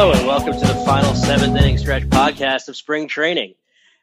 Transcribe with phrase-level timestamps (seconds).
[0.00, 3.52] Hello and welcome to the final seventh inning stretch podcast of spring training.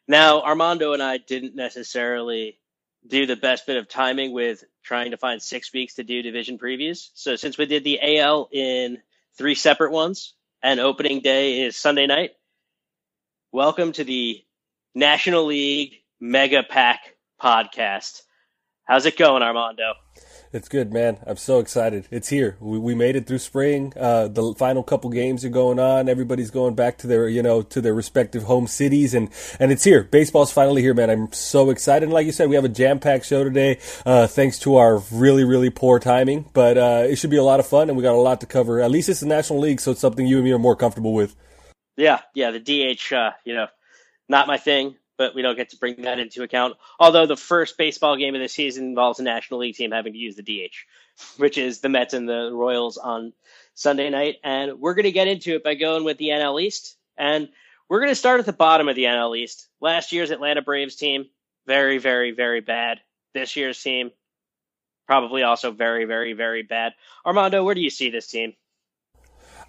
[0.07, 2.59] Now, Armando and I didn't necessarily
[3.07, 6.59] do the best bit of timing with trying to find six weeks to do division
[6.59, 7.09] previews.
[7.15, 8.99] So since we did the AL in
[9.39, 12.33] three separate ones and opening day is Sunday night,
[13.51, 14.45] welcome to the
[14.93, 16.99] National League Mega Pack
[17.41, 18.21] podcast.
[18.83, 19.93] How's it going, Armando?
[20.53, 21.17] It's good, man.
[21.27, 22.07] I'm so excited.
[22.09, 22.55] It's here.
[22.59, 23.91] We, we made it through spring.
[23.97, 26.07] Uh, the final couple games are going on.
[26.07, 29.83] Everybody's going back to their, you know, to their respective home cities, and and it's
[29.83, 30.03] here.
[30.03, 31.09] Baseball's finally here, man.
[31.09, 32.05] I'm so excited.
[32.05, 35.43] And like you said, we have a jam-packed show today, uh, thanks to our really,
[35.43, 36.49] really poor timing.
[36.53, 38.47] But uh, it should be a lot of fun, and we got a lot to
[38.47, 38.79] cover.
[38.79, 41.13] At least it's the National League, so it's something you and me are more comfortable
[41.13, 41.35] with.
[41.97, 42.51] Yeah, yeah.
[42.51, 43.67] The DH, uh, you know,
[44.29, 46.75] not my thing but we don't get to bring that into account.
[46.99, 50.19] Although the first baseball game of the season involves a National League team having to
[50.19, 50.75] use the DH,
[51.37, 53.33] which is the Mets and the Royals on
[53.73, 54.37] Sunday night.
[54.43, 56.95] And we're going to get into it by going with the NL East.
[57.17, 57.49] And
[57.89, 59.67] we're going to start at the bottom of the NL East.
[59.81, 61.25] Last year's Atlanta Braves team,
[61.65, 62.99] very, very, very bad.
[63.33, 64.11] This year's team,
[65.07, 66.93] probably also very, very, very bad.
[67.25, 68.53] Armando, where do you see this team?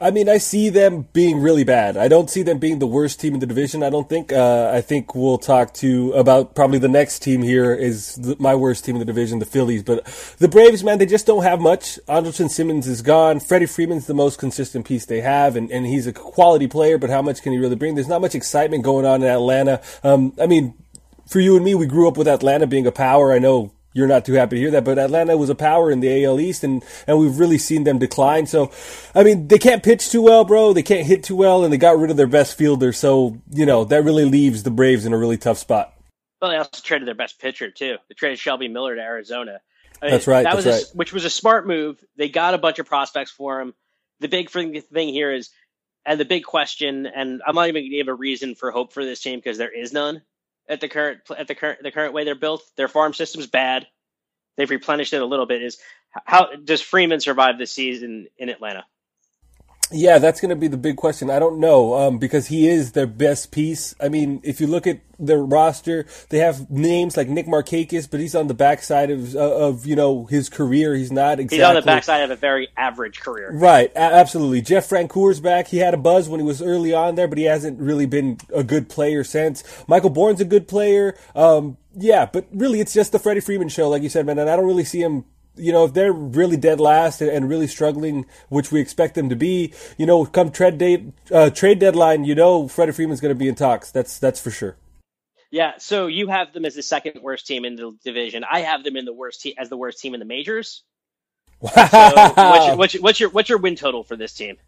[0.00, 1.96] I mean, I see them being really bad.
[1.96, 3.82] I don't see them being the worst team in the division.
[3.82, 4.32] I don't think.
[4.32, 8.54] Uh, I think we'll talk to about probably the next team here is the, my
[8.54, 9.82] worst team in the division, the Phillies.
[9.82, 10.04] But
[10.38, 11.98] the Braves, man, they just don't have much.
[12.08, 13.40] Andrelton Simmons is gone.
[13.40, 16.96] Freddie Freeman's the most consistent piece they have, and, and he's a quality player.
[16.96, 17.96] But how much can he really bring?
[17.96, 19.82] There's not much excitement going on in Atlanta.
[20.04, 20.74] Um, I mean,
[21.26, 23.32] for you and me, we grew up with Atlanta being a power.
[23.32, 25.98] I know you're not too happy to hear that, but Atlanta was a power in
[25.98, 28.46] the AL East, and and we've really seen them decline.
[28.46, 28.70] So,
[29.12, 30.72] I mean, they can't pitch too well, bro.
[30.72, 32.92] They can't hit too well, and they got rid of their best fielder.
[32.92, 35.92] So, you know, that really leaves the Braves in a really tough spot.
[36.40, 37.96] Well, they also traded their best pitcher too.
[38.08, 39.60] They traded Shelby Miller to Arizona.
[40.00, 40.44] I mean, that's right.
[40.44, 40.96] That that's was right.
[40.96, 42.02] Which was a smart move.
[42.16, 43.74] They got a bunch of prospects for him.
[44.20, 45.50] The big thing here is,
[46.06, 48.92] and the big question, and I'm not even going to give a reason for hope
[48.92, 50.22] for this team because there is none
[50.68, 52.62] at the current at the current the current way they're built.
[52.76, 53.86] Their farm system's bad
[54.58, 55.62] they've replenished it a little bit.
[55.62, 55.78] Is
[56.24, 58.84] how does Freeman survive this season in Atlanta?
[59.90, 61.30] Yeah, that's going to be the big question.
[61.30, 63.94] I don't know um, because he is their best piece.
[63.98, 68.20] I mean, if you look at their roster, they have names like Nick Markakis, but
[68.20, 70.94] he's on the backside of of you know his career.
[70.94, 71.58] He's not exactly.
[71.58, 73.50] He's on the backside of a very average career.
[73.52, 74.62] Right, a- absolutely.
[74.62, 75.68] Jeff Francoeur's back.
[75.68, 78.38] He had a buzz when he was early on there, but he hasn't really been
[78.54, 79.64] a good player since.
[79.86, 81.16] Michael Bourn's a good player.
[81.34, 84.38] Um, yeah, but really, it's just the Freddie Freeman show, like you said, man.
[84.38, 85.24] And I don't really see him
[85.58, 89.36] you know, if they're really dead last and really struggling, which we expect them to
[89.36, 93.38] be, you know, come trade date, uh, trade deadline, you know, Freddie Freeman's going to
[93.38, 93.90] be in talks.
[93.90, 94.76] That's that's for sure.
[95.50, 95.74] Yeah.
[95.78, 98.44] So you have them as the second worst team in the division.
[98.50, 100.82] I have them in the worst te- as the worst team in the majors.
[101.60, 101.70] Wow.
[101.72, 104.58] So what's, your, what's, your, what's your what's your win total for this team?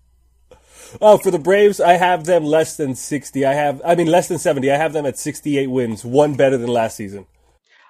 [1.01, 3.45] Oh, for the Braves, I have them less than 60.
[3.45, 4.71] I have, I mean, less than 70.
[4.71, 7.27] I have them at 68 wins, one better than last season.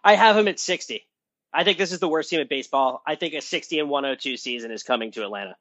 [0.04, 1.06] I have them at 60.
[1.52, 3.02] I think this is the worst team in baseball.
[3.06, 5.56] I think a 60 and 102 season is coming to Atlanta.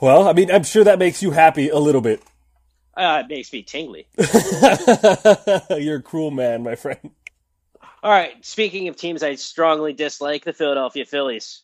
[0.00, 2.22] Well, I mean, I'm sure that makes you happy a little bit.
[3.00, 4.06] Uh, it makes me tingly.
[5.70, 7.10] You're a cruel man, my friend.
[8.02, 8.44] All right.
[8.44, 11.62] Speaking of teams I strongly dislike, the Philadelphia Phillies.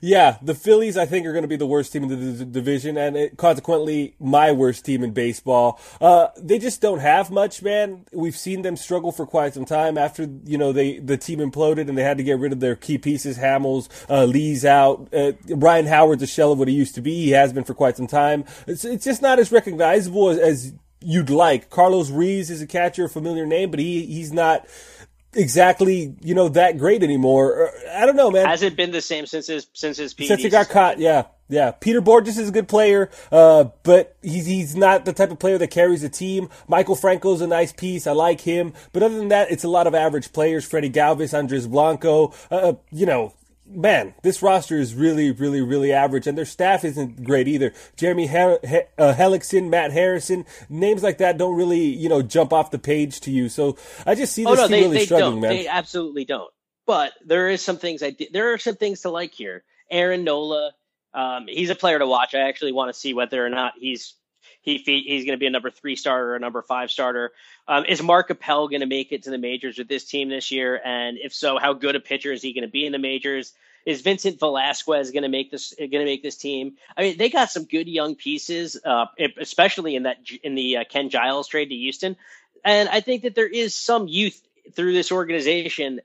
[0.00, 2.50] Yeah, the Phillies, I think, are going to be the worst team in the d-
[2.50, 5.80] division, and it, consequently, my worst team in baseball.
[6.00, 8.04] Uh, they just don't have much, man.
[8.12, 11.88] We've seen them struggle for quite some time after you know they the team imploded
[11.88, 13.38] and they had to get rid of their key pieces.
[13.38, 15.08] Hamels, uh, Lee's out.
[15.12, 17.24] Uh, Ryan Howard's a shell of what he used to be.
[17.24, 18.44] He has been for quite some time.
[18.66, 21.70] It's it's just not as recognizable as, as you'd like.
[21.70, 24.66] Carlos Ruiz is a catcher, a familiar name, but he he's not
[25.36, 27.70] exactly you know that great anymore.
[27.92, 28.46] I don't know, man.
[28.46, 30.98] Has it been the same since his since his since he got caught?
[30.98, 31.70] Yeah, yeah.
[31.70, 35.58] Peter Borges is a good player, uh, but he's he's not the type of player
[35.58, 36.48] that carries a team.
[36.68, 38.06] Maikel Franco's a nice piece.
[38.06, 40.64] I like him, but other than that, it's a lot of average players.
[40.64, 42.32] Freddie Galvis, Andres Blanco.
[42.50, 43.32] Uh, you know,
[43.68, 47.72] man, this roster is really, really, really average, and their staff isn't great either.
[47.96, 52.52] Jeremy Her- he- uh, Hellickson, Matt Harrison, names like that don't really, you know, jump
[52.52, 53.48] off the page to you.
[53.48, 53.76] So
[54.06, 55.40] I just see this oh, no, team they, really they struggling, don't.
[55.40, 55.50] man.
[55.50, 56.50] They absolutely don't.
[56.86, 59.64] But there is some things I did, there are some things to like here.
[59.90, 60.72] Aaron Nola,
[61.14, 62.34] um, he's a player to watch.
[62.34, 64.14] I actually want to see whether or not he's
[64.66, 67.32] he he's going to be a number three starter or a number five starter.
[67.68, 70.50] Um, is Mark Appel going to make it to the majors with this team this
[70.50, 70.80] year?
[70.84, 73.52] And if so, how good a pitcher is he going to be in the majors?
[73.86, 76.74] Is Vincent Velasquez going to make this going to make this team?
[76.96, 79.06] I mean, they got some good young pieces, uh,
[79.38, 82.16] especially in that in the uh, Ken Giles trade to Houston.
[82.64, 84.42] And I think that there is some youth
[84.74, 86.00] through this organization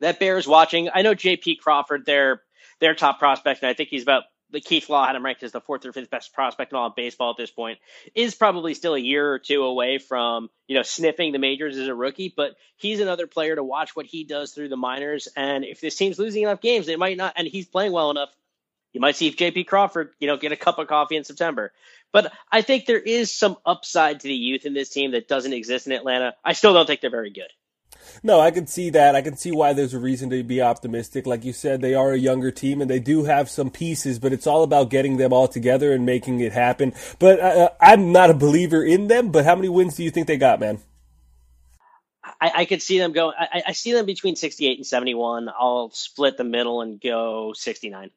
[0.00, 0.88] that bears watching.
[0.94, 1.56] I know J.P.
[1.56, 2.40] Crawford, their
[2.80, 5.52] their top prospect, and I think he's about the Keith Law had him ranked as
[5.52, 7.78] the fourth or fifth best prospect in all of baseball at this point,
[8.14, 11.88] is probably still a year or two away from, you know, sniffing the majors as
[11.88, 15.28] a rookie, but he's another player to watch what he does through the minors.
[15.36, 18.30] And if this team's losing enough games, they might not, and he's playing well enough,
[18.92, 21.72] you might see if JP Crawford, you know, get a cup of coffee in September.
[22.12, 25.52] But I think there is some upside to the youth in this team that doesn't
[25.52, 26.34] exist in Atlanta.
[26.42, 27.50] I still don't think they're very good.
[28.22, 29.14] No, I can see that.
[29.14, 31.26] I can see why there's a reason to be optimistic.
[31.26, 34.32] Like you said, they are a younger team and they do have some pieces, but
[34.32, 36.92] it's all about getting them all together and making it happen.
[37.18, 39.30] But uh, I'm not a believer in them.
[39.30, 40.80] But how many wins do you think they got, man?
[42.40, 43.32] I, I could see them go.
[43.36, 45.48] I, I see them between 68 and 71.
[45.48, 48.10] I'll split the middle and go 69.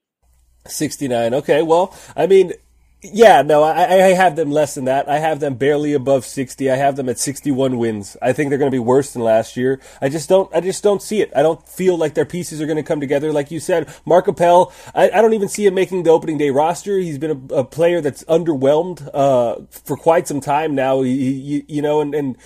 [0.68, 1.34] 69.
[1.36, 1.62] Okay.
[1.62, 2.54] Well, I mean,
[3.02, 5.08] yeah, no, I, I have them less than that.
[5.08, 6.70] I have them barely above 60.
[6.70, 8.18] I have them at 61 wins.
[8.22, 9.80] I think they're going to be worse than last year.
[10.02, 11.32] I just don't, I just don't see it.
[11.34, 13.32] I don't feel like their pieces are going to come together.
[13.32, 16.50] Like you said, Mark Appel, I, I don't even see him making the opening day
[16.50, 17.00] roster.
[17.00, 21.02] He's been a, a player that's underwhelmed, uh, for quite some time now.
[21.02, 22.38] He, you know, and, and,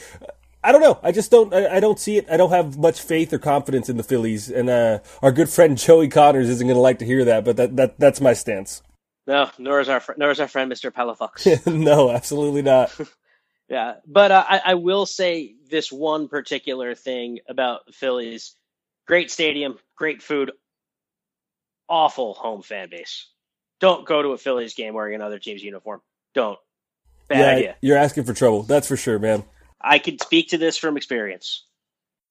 [0.64, 0.98] I don't know.
[1.04, 1.54] I just don't.
[1.54, 2.26] I, I, don't see it.
[2.32, 4.50] I don't have much faith or confidence in the Phillies.
[4.50, 7.58] And uh, our good friend Joey Connors isn't going to like to hear that, but
[7.58, 8.82] that, that that's my stance.
[9.26, 10.92] No, nor is our fr- nor is our friend Mr.
[10.92, 11.66] Palafox.
[11.74, 12.94] no, absolutely not.
[13.70, 18.56] yeah, but uh, I, I will say this one particular thing about the Phillies:
[19.08, 20.52] great stadium, great food,
[21.88, 23.30] awful home fan base.
[23.80, 26.02] Don't go to a Phillies game wearing another team's uniform.
[26.34, 26.60] Don't.
[27.30, 27.76] Bad yeah, idea.
[27.82, 28.64] You're asking for trouble.
[28.64, 29.44] That's for sure, man.
[29.80, 31.66] I can speak to this from experience.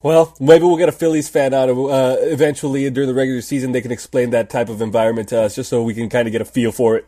[0.02, 3.72] Well, maybe we'll get a Phillies fan out of uh, eventually during the regular season.
[3.72, 6.32] They can explain that type of environment to us, just so we can kind of
[6.32, 7.06] get a feel for it.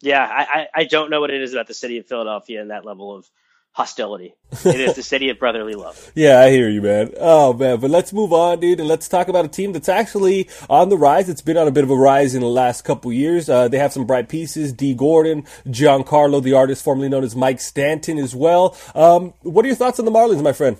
[0.00, 2.84] Yeah, I, I don't know what it is about the city of Philadelphia and that
[2.84, 3.28] level of
[3.72, 4.34] hostility.
[4.64, 6.12] It is the city of brotherly love.
[6.14, 7.12] yeah, I hear you, man.
[7.18, 10.48] Oh man, but let's move on, dude, and let's talk about a team that's actually
[10.68, 11.28] on the rise.
[11.28, 13.48] It's been on a bit of a rise in the last couple years.
[13.48, 17.60] Uh, they have some bright pieces: Dee Gordon, Giancarlo, the artist formerly known as Mike
[17.60, 18.76] Stanton, as well.
[18.94, 20.76] Um, what are your thoughts on the Marlins, my friend?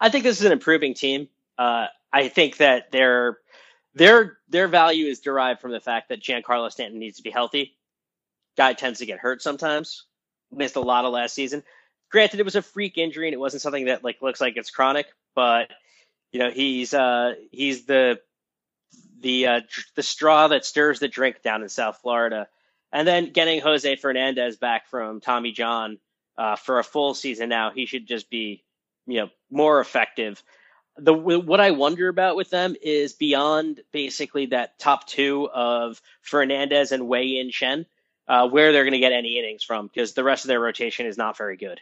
[0.00, 1.28] I think this is an improving team.
[1.56, 3.38] Uh, I think that their
[3.94, 7.76] their their value is derived from the fact that Giancarlo Stanton needs to be healthy.
[8.56, 10.04] Guy tends to get hurt sometimes.
[10.50, 11.62] Missed a lot of last season.
[12.10, 14.70] Granted, it was a freak injury and it wasn't something that like looks like it's
[14.70, 15.70] chronic, but
[16.32, 18.20] you know he's uh, he's the
[19.20, 19.60] the uh,
[19.94, 22.48] the straw that stirs the drink down in South Florida.
[22.90, 25.98] And then getting Jose Fernandez back from Tommy John
[26.38, 28.64] uh, for a full season now, he should just be
[29.08, 30.42] you know more effective.
[30.96, 36.92] The what I wonder about with them is beyond basically that top two of Fernandez
[36.92, 37.86] and Wei Yin Chen,
[38.26, 41.06] uh, where they're going to get any innings from because the rest of their rotation
[41.06, 41.80] is not very good.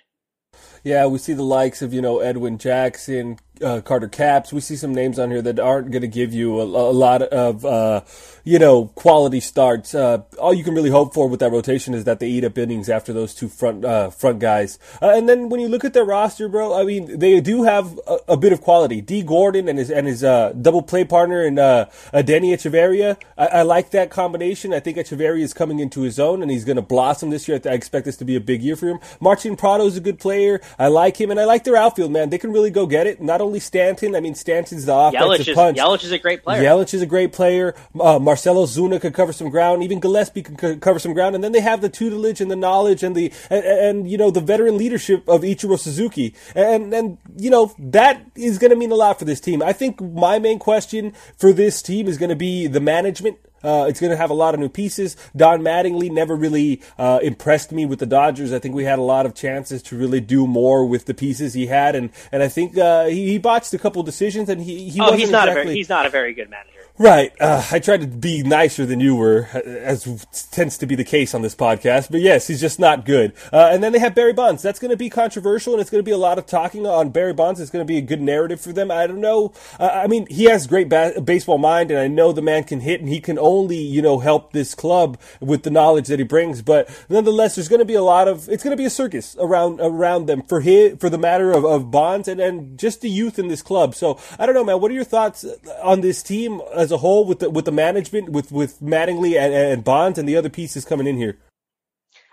[0.85, 4.53] Yeah, we see the likes of you know Edwin Jackson, uh, Carter Capps.
[4.53, 7.23] We see some names on here that aren't going to give you a, a lot
[7.23, 8.03] of, uh,
[8.45, 9.95] you know, quality starts.
[9.95, 12.57] Uh, all you can really hope for with that rotation is that they eat up
[12.59, 14.79] innings after those two front uh, front guys.
[15.03, 17.99] Uh, and then when you look at their roster, bro, I mean, they do have
[18.07, 19.01] a, a bit of quality.
[19.01, 23.17] Dee Gordon and his and his uh, double play partner uh, Danny Hechavarria.
[23.37, 24.73] I, I, like that combination.
[24.73, 27.61] I think Hechavarria is coming into his own and he's going to blossom this year.
[27.65, 28.99] I expect this to be a big year for him.
[29.21, 30.61] Martin Prado is a good player.
[30.79, 32.31] I like him, and I like their outfield, man.
[32.31, 33.21] They can really go get it.
[33.21, 34.15] Not only Stanton.
[34.15, 35.79] I mean, Stanton's the offensive Yelich is, punch.
[35.79, 36.63] Yelich is a great player.
[36.63, 37.75] Yelich is a great player.
[37.99, 39.83] Uh, Marcell Ozuna could cover some ground.
[39.83, 41.35] Even Gillaspie could cover some ground.
[41.35, 44.31] And then they have the tutelage and the knowledge and the and, and you know
[44.31, 46.35] the veteran leadership of Ichiro Suzuki.
[46.55, 49.63] And and you know that is going to mean a lot for this team.
[49.63, 53.39] I think my main question for this team is going to be the management.
[53.67, 55.17] Uh, it's going to have a lot of new pieces.
[55.37, 58.53] Don Mattingly never really uh, impressed me with the Dodgers.
[58.53, 61.55] I think we had a lot of chances to really do more with the pieces
[61.55, 64.89] he had, and and I think uh, he, he, botched a couple decisions, and he
[64.89, 66.76] he oh, wasn't he's not exactly, a very, he's not a very good manager.
[66.99, 67.31] Right.
[67.39, 71.35] Uh, I tried to be nicer than you were, as tends to be the case
[71.35, 72.11] on this podcast.
[72.11, 73.35] But yes, he's just not good.
[73.53, 74.63] Uh, and then they have Barry Bonds.
[74.63, 77.11] That's going to be controversial, and it's going to be a lot of talking on
[77.11, 77.61] Barry Bonds.
[77.61, 78.91] It's going to be a good narrative for them.
[78.91, 79.53] I don't know.
[79.79, 82.81] Uh, I mean, he has great ba- baseball mind, and I know the man can
[82.81, 86.25] hit, and he can only, you know, help this club with the knowledge that he
[86.25, 86.63] brings.
[86.63, 88.49] But nonetheless, there's going to be a lot of.
[88.49, 91.63] It's going to be a circus around around them for his, for the matter of,
[91.63, 93.95] of Bonds and and just the youth in this club.
[93.95, 94.81] So I don't know, man.
[94.81, 95.45] What are your thoughts
[95.83, 96.63] on this team?
[96.87, 100.29] As a whole with the with the management with with Mattingly and, and Bonds and
[100.29, 101.37] the other pieces coming in here?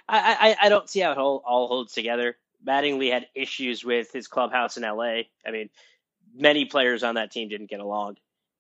[0.07, 2.38] I I, I don't see how it all, all holds together.
[2.65, 5.24] Mattingly had issues with his clubhouse in LA.
[5.45, 5.69] I mean,
[6.33, 8.17] many players on that team didn't get along.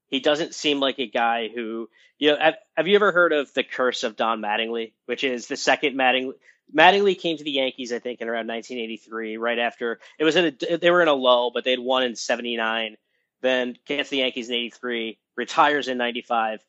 [0.07, 2.37] He doesn't seem like a guy who you know.
[2.39, 5.95] Have, have you ever heard of the curse of Don Mattingly, which is the second
[5.95, 6.33] Mattingly?
[6.75, 10.45] Mattingly came to the Yankees, I think, in around 1983, right after it was in
[10.45, 12.97] a, they were in a lull, but they'd won in '79.
[13.43, 16.63] Then gets the Yankees in '83, retires in 95.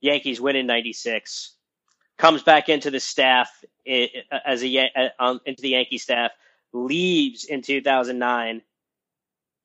[0.00, 1.56] Yankees win in 96.
[2.16, 6.30] Comes back into the staff as a uh, um, into the Yankee staff,
[6.72, 8.62] leaves in 2009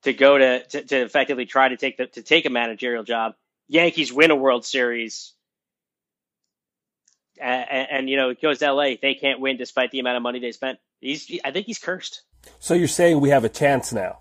[0.03, 3.36] to go to, to, to effectively try to take the to take a managerial job.
[3.67, 5.34] Yankees win a World Series.
[7.39, 8.91] And, and, you know, it goes to LA.
[9.01, 10.79] They can't win despite the amount of money they spent.
[11.01, 12.22] He's, I think he's cursed.
[12.60, 14.19] So you're saying we have a chance now?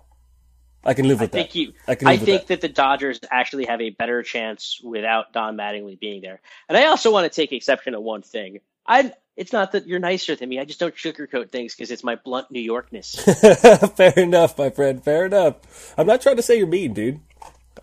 [0.85, 1.55] I can live with I think that.
[1.57, 2.47] You, I, I think that.
[2.47, 2.61] that.
[2.61, 6.41] the Dodgers actually have a better chance without Don Mattingly being there.
[6.69, 8.59] And I also want to take exception to one thing.
[8.87, 10.59] I it's not that you're nicer than me.
[10.59, 13.91] I just don't sugarcoat things because it's my blunt New Yorkness.
[13.95, 15.03] Fair enough, my friend.
[15.03, 15.93] Fair enough.
[15.97, 17.19] I'm not trying to say you're mean, dude.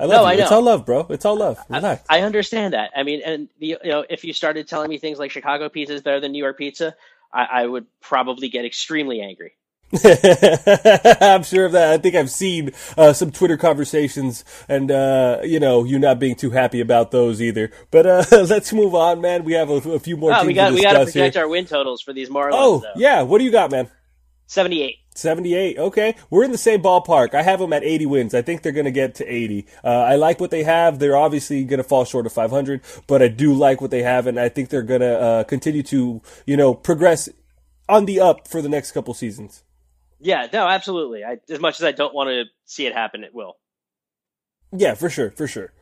[0.00, 0.26] I love no, you.
[0.28, 0.42] I know.
[0.44, 1.06] It's all love, bro.
[1.10, 1.58] It's all love.
[1.68, 2.04] Relax.
[2.08, 2.92] I, I understand that.
[2.96, 5.92] I mean, and the, you know, if you started telling me things like Chicago pizza
[5.92, 6.94] is better than New York pizza,
[7.32, 9.52] I, I would probably get extremely angry.
[11.20, 11.90] I'm sure of that.
[11.92, 16.34] I think I've seen uh, some Twitter conversations, and uh, you know, you not being
[16.34, 17.70] too happy about those either.
[17.90, 19.44] But uh, let's move on, man.
[19.44, 20.32] We have a, a few more.
[20.34, 21.44] Oh, we got we got to project here.
[21.44, 22.52] our win totals for these Marlins.
[22.54, 22.92] Oh, though.
[22.96, 23.22] yeah.
[23.22, 23.90] What do you got, man?
[24.46, 24.96] Seventy-eight.
[25.14, 25.78] 78.
[25.78, 26.14] Okay.
[26.30, 27.34] We're in the same ballpark.
[27.34, 28.34] I have them at 80 wins.
[28.34, 29.66] I think they're going to get to 80.
[29.84, 30.98] Uh, I like what they have.
[30.98, 34.26] They're obviously going to fall short of 500, but I do like what they have,
[34.26, 37.28] and I think they're going to uh, continue to, you know, progress
[37.88, 39.62] on the up for the next couple seasons.
[40.22, 41.24] Yeah, no, absolutely.
[41.24, 43.56] I, as much as I don't want to see it happen, it will.
[44.72, 45.72] Yeah, for sure, for sure.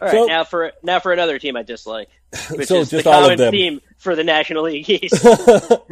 [0.00, 2.08] All right, so, now for now for another team I dislike,
[2.50, 3.50] which so is just the all common of them.
[3.50, 5.22] theme for the National League East.
[5.22, 5.88] the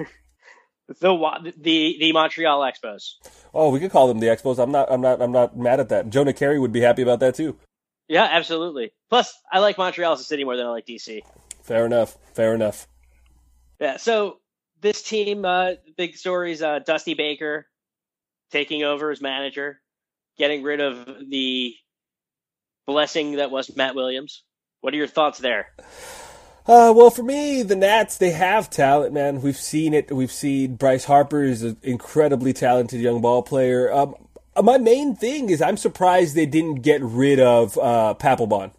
[1.57, 3.15] the the Montreal Expos.
[3.53, 4.63] Oh, we could call them the Expos.
[4.63, 4.93] I'm not.
[4.93, 5.21] I'm not.
[5.21, 6.11] I'm not mad at that.
[6.11, 7.57] Jonah Carey would be happy about that too.
[8.09, 8.93] Yeah, absolutely.
[9.09, 11.23] Plus, I like Montreal as a city more than I like DC.
[11.63, 12.17] Fair enough.
[12.35, 12.87] Fair enough.
[13.81, 13.97] Yeah.
[13.97, 14.39] So
[14.81, 16.63] this team, uh, big stories.
[16.63, 17.67] Uh, Dusty Baker
[18.51, 19.81] taking over as manager,
[20.39, 21.75] getting rid of the
[22.87, 24.45] blessing that was Matt Williams.
[24.81, 25.73] What are your thoughts there?
[26.69, 29.41] Uh, well, for me, the Nats, they have talent, man.
[29.41, 30.11] We've seen it.
[30.11, 33.93] We've seen Bryce Harper is an incredibly talented young ball player.
[33.93, 34.15] Um,
[34.63, 38.73] my main thing is I'm surprised they didn't get rid of uh, Papelbon.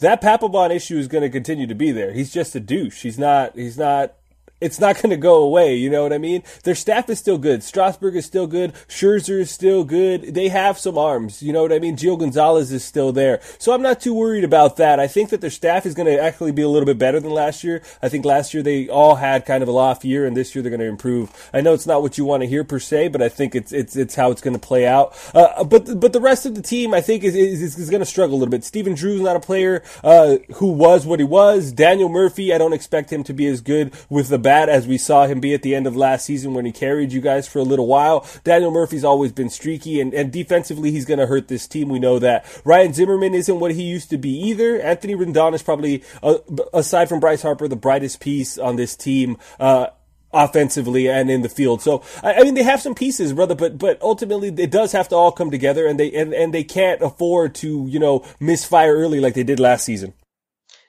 [0.00, 2.12] That Papelbon issue is going to continue to be there.
[2.12, 3.02] He's just a douche.
[3.02, 3.56] He's not.
[3.56, 4.14] He's not
[4.60, 5.76] it's not going to go away.
[5.76, 6.42] You know what I mean?
[6.64, 7.62] Their staff is still good.
[7.62, 8.72] Strasburg is still good.
[8.88, 10.34] Scherzer is still good.
[10.34, 11.42] They have some arms.
[11.42, 11.96] You know what I mean?
[11.96, 13.40] Gio Gonzalez is still there.
[13.58, 14.98] So I'm not too worried about that.
[14.98, 17.30] I think that their staff is going to actually be a little bit better than
[17.30, 17.82] last year.
[18.02, 20.62] I think last year they all had kind of a off year, and this year
[20.62, 21.50] they're going to improve.
[21.52, 23.72] I know it's not what you want to hear per se, but I think it's
[23.72, 25.14] it's it's how it's going to play out.
[25.34, 28.06] Uh, but but the rest of the team, I think, is is, is going to
[28.06, 28.64] struggle a little bit.
[28.64, 31.72] Stephen Drew's not a player uh, who was what he was.
[31.72, 35.26] Daniel Murphy, I don't expect him to be as good with the as we saw
[35.26, 37.64] him be at the end of last season when he carried you guys for a
[37.64, 38.26] little while.
[38.44, 41.88] Daniel Murphy's always been streaky, and, and defensively, he's going to hurt this team.
[41.88, 42.46] We know that.
[42.64, 44.80] Ryan Zimmerman isn't what he used to be either.
[44.80, 46.38] Anthony Rendon is probably, uh,
[46.72, 49.36] aside from Bryce Harper, the brightest piece on this team.
[49.58, 49.86] Uh,
[50.34, 51.80] offensively and in the field.
[51.80, 55.08] So I, I, mean, they have some pieces, brother, but but ultimately it does have
[55.10, 58.96] to all come together, and they and, and they can't afford to you know misfire
[58.96, 60.12] early like they did last season.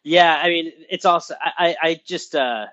[0.04, 2.66] Yeah, I mean, it's also I I just uh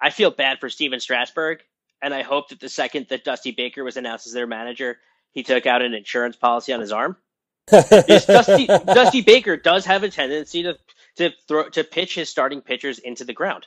[0.00, 1.60] I feel bad for Stephen Strasburg,
[2.02, 4.98] and I hope that the second that Dusty Baker was announced as their manager,
[5.32, 7.16] he took out an insurance policy on his arm.
[7.70, 10.78] Dusty, Dusty Baker does have a tendency to
[11.16, 13.66] to throw to pitch his starting pitchers into the ground.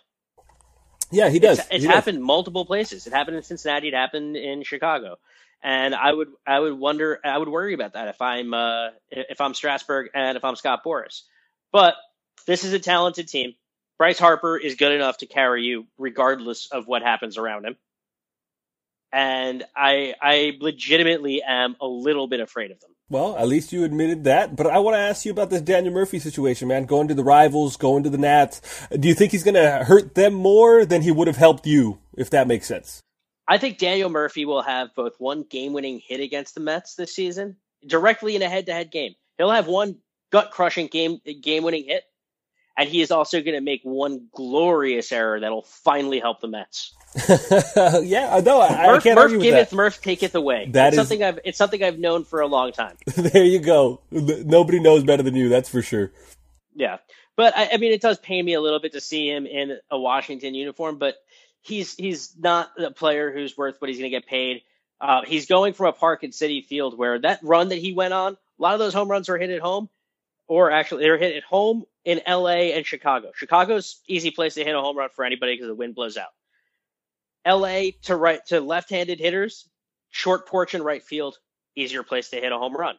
[1.11, 1.59] Yeah, he does.
[1.59, 2.25] It's, it's he happened does.
[2.25, 3.05] multiple places.
[3.05, 3.89] It happened in Cincinnati.
[3.89, 5.17] It happened in Chicago.
[5.61, 9.39] And I would, I would wonder, I would worry about that if I'm, uh, if
[9.41, 11.21] I'm Strasburg and if I'm Scott Boras.
[11.71, 11.95] But
[12.47, 13.53] this is a talented team.
[14.01, 17.75] Bryce Harper is good enough to carry you regardless of what happens around him.
[19.13, 22.89] And I, I legitimately am a little bit afraid of them.
[23.11, 24.55] Well, at least you admitted that.
[24.55, 26.85] But I want to ask you about this Daniel Murphy situation, man.
[26.85, 28.87] Going to the rivals, going to the Nats.
[28.89, 31.99] Do you think he's going to hurt them more than he would have helped you,
[32.17, 33.03] if that makes sense?
[33.47, 37.13] I think Daniel Murphy will have both one game winning hit against the Mets this
[37.13, 39.13] season, directly in a head to head game.
[39.37, 39.97] He'll have one
[40.31, 42.03] gut crushing game game winning hit,
[42.77, 46.93] and he is also going to make one glorious error that'll finally help the Mets.
[48.03, 49.75] yeah, no, I, Murph, I can't Murph argue with giveth, that.
[49.75, 50.67] Murph taketh away.
[50.71, 52.95] That it's is- something I've it's something I've known for a long time.
[53.15, 54.01] there you go.
[54.11, 55.49] Nobody knows better than you.
[55.49, 56.11] That's for sure.
[56.73, 56.97] Yeah,
[57.35, 59.77] but I, I mean, it does pain me a little bit to see him in
[59.89, 61.15] a Washington uniform, but
[61.61, 64.61] he's he's not a player who's worth what he's going to get paid.
[64.99, 68.13] Uh, he's going from a park and Citi Field where that run that he went
[68.13, 69.89] on, a lot of those home runs were hit at home,
[70.51, 72.73] or actually they're hit at home in L.A.
[72.73, 73.31] and Chicago.
[73.33, 76.27] Chicago's easy place to hit a home run for anybody because the wind blows out.
[77.45, 77.91] L.A.
[78.03, 79.69] to right to left-handed hitters,
[80.09, 81.37] short porch and right field,
[81.73, 82.95] easier place to hit a home run.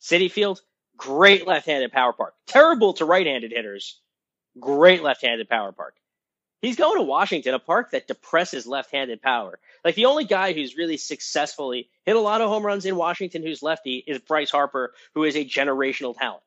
[0.00, 0.60] Citi Field,
[0.96, 2.34] great left-handed power park.
[2.48, 4.00] Terrible to right-handed hitters,
[4.58, 5.94] great left-handed power park.
[6.62, 9.60] He's going to Washington, a park that depresses left-handed power.
[9.84, 13.44] Like the only guy who's really successfully hit a lot of home runs in Washington
[13.44, 16.42] who's lefty is Bryce Harper, who is a generational talent.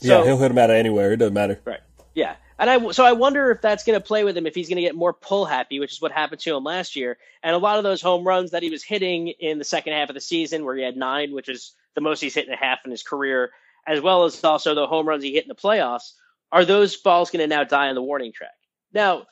[0.00, 1.12] Yeah, he'll hit him out of anywhere.
[1.12, 1.60] It doesn't matter.
[1.64, 1.80] Right.
[2.14, 2.36] Yeah.
[2.58, 4.76] And I so I wonder if that's going to play with him if he's going
[4.76, 7.16] to get more pull happy, which is what happened to him last year.
[7.42, 10.10] And a lot of those home runs that he was hitting in the second half
[10.10, 12.56] of the season, where he had nine, which is the most he's hit in a
[12.56, 13.50] half in his career,
[13.86, 16.12] as well as also the home runs he hit in the playoffs,
[16.52, 18.50] are those balls going to now die on the warning track?
[18.92, 19.26] Now,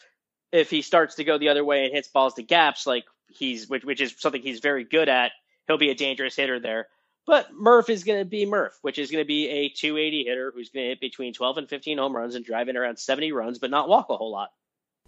[0.51, 3.69] if he starts to go the other way and hits balls to gaps, like he's
[3.69, 5.33] which, which is something he's very good at,
[5.67, 6.89] he'll be a dangerous hitter there.
[7.29, 10.51] But Murph is going to be Murph, which is going to be a 280 hitter
[10.51, 13.33] who's going to hit between 12 and 15 home runs and drive in around 70
[13.33, 14.49] runs, but not walk a whole lot.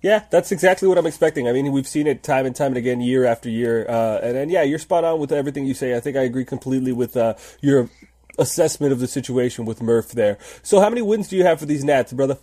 [0.02, 1.48] Yeah, that's exactly what I'm expecting.
[1.48, 3.87] I mean, we've seen it time and time and again, year after year.
[3.88, 5.96] Uh, and, and yeah, you're spot on with everything you say.
[5.96, 7.88] I think I agree completely with uh, your
[8.38, 10.37] assessment of the situation with Murph there.
[10.62, 12.37] So, how many wins do you have for these Nats, brother?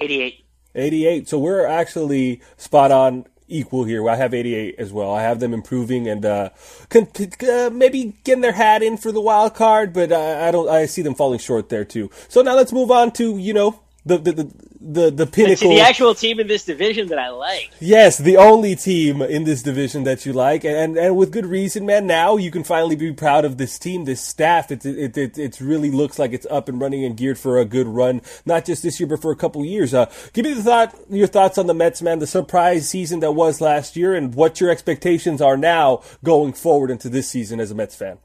[0.00, 0.44] 88.
[0.74, 1.28] 88.
[1.28, 4.08] So we're actually spot on equal here.
[4.08, 5.12] I have 88 as well.
[5.12, 6.50] I have them improving and uh,
[6.94, 10.68] uh, maybe getting their hat in for the wild card, but I, I don't.
[10.68, 12.10] I see them falling short there too.
[12.28, 14.50] So now let's move on to you know the the the
[14.84, 15.70] the, the pinnacle.
[15.70, 17.70] the actual team in this division that I like.
[17.80, 21.86] Yes, the only team in this division that you like, and and with good reason,
[21.86, 22.06] man.
[22.06, 24.70] Now you can finally be proud of this team, this staff.
[24.70, 27.64] It it it, it really looks like it's up and running and geared for a
[27.64, 29.94] good run, not just this year, but for a couple years.
[29.94, 32.18] Uh, give me the thought, your thoughts on the Mets, man.
[32.18, 36.90] The surprise season that was last year, and what your expectations are now going forward
[36.90, 38.18] into this season as a Mets fan.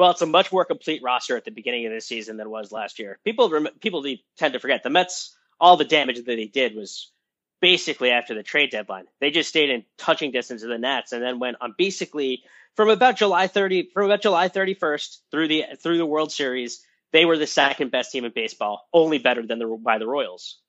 [0.00, 2.50] Well, it's a much more complete roster at the beginning of this season than it
[2.50, 3.18] was last year.
[3.22, 4.02] People people
[4.38, 5.36] tend to forget the Mets.
[5.60, 7.12] All the damage that they did was
[7.60, 9.04] basically after the trade deadline.
[9.20, 12.44] They just stayed in touching distance of the Nats and then went on basically
[12.76, 16.82] from about July 30 from about July 31st through the through the World Series.
[17.12, 20.60] They were the second best team in baseball, only better than the by the Royals.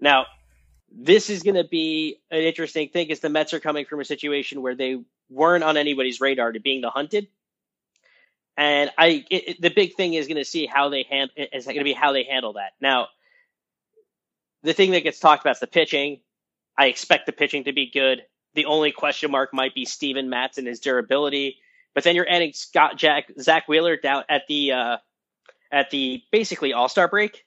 [0.00, 0.26] Now,
[0.90, 4.04] this is going to be an interesting thing because the Mets are coming from a
[4.04, 7.28] situation where they weren't on anybody's radar to being the hunted.
[8.56, 11.66] And I, it, it- the big thing is going to see how they handle is
[11.66, 12.72] going to be how they handle that.
[12.80, 13.08] Now,
[14.62, 16.20] the thing that gets talked about is the pitching.
[16.78, 18.24] I expect the pitching to be good.
[18.54, 21.58] The only question mark might be Steven Matz and his durability.
[21.94, 24.96] But then you're adding Scott Jack, Zach Wheeler down at the uh,
[25.72, 27.44] at the basically All Star break,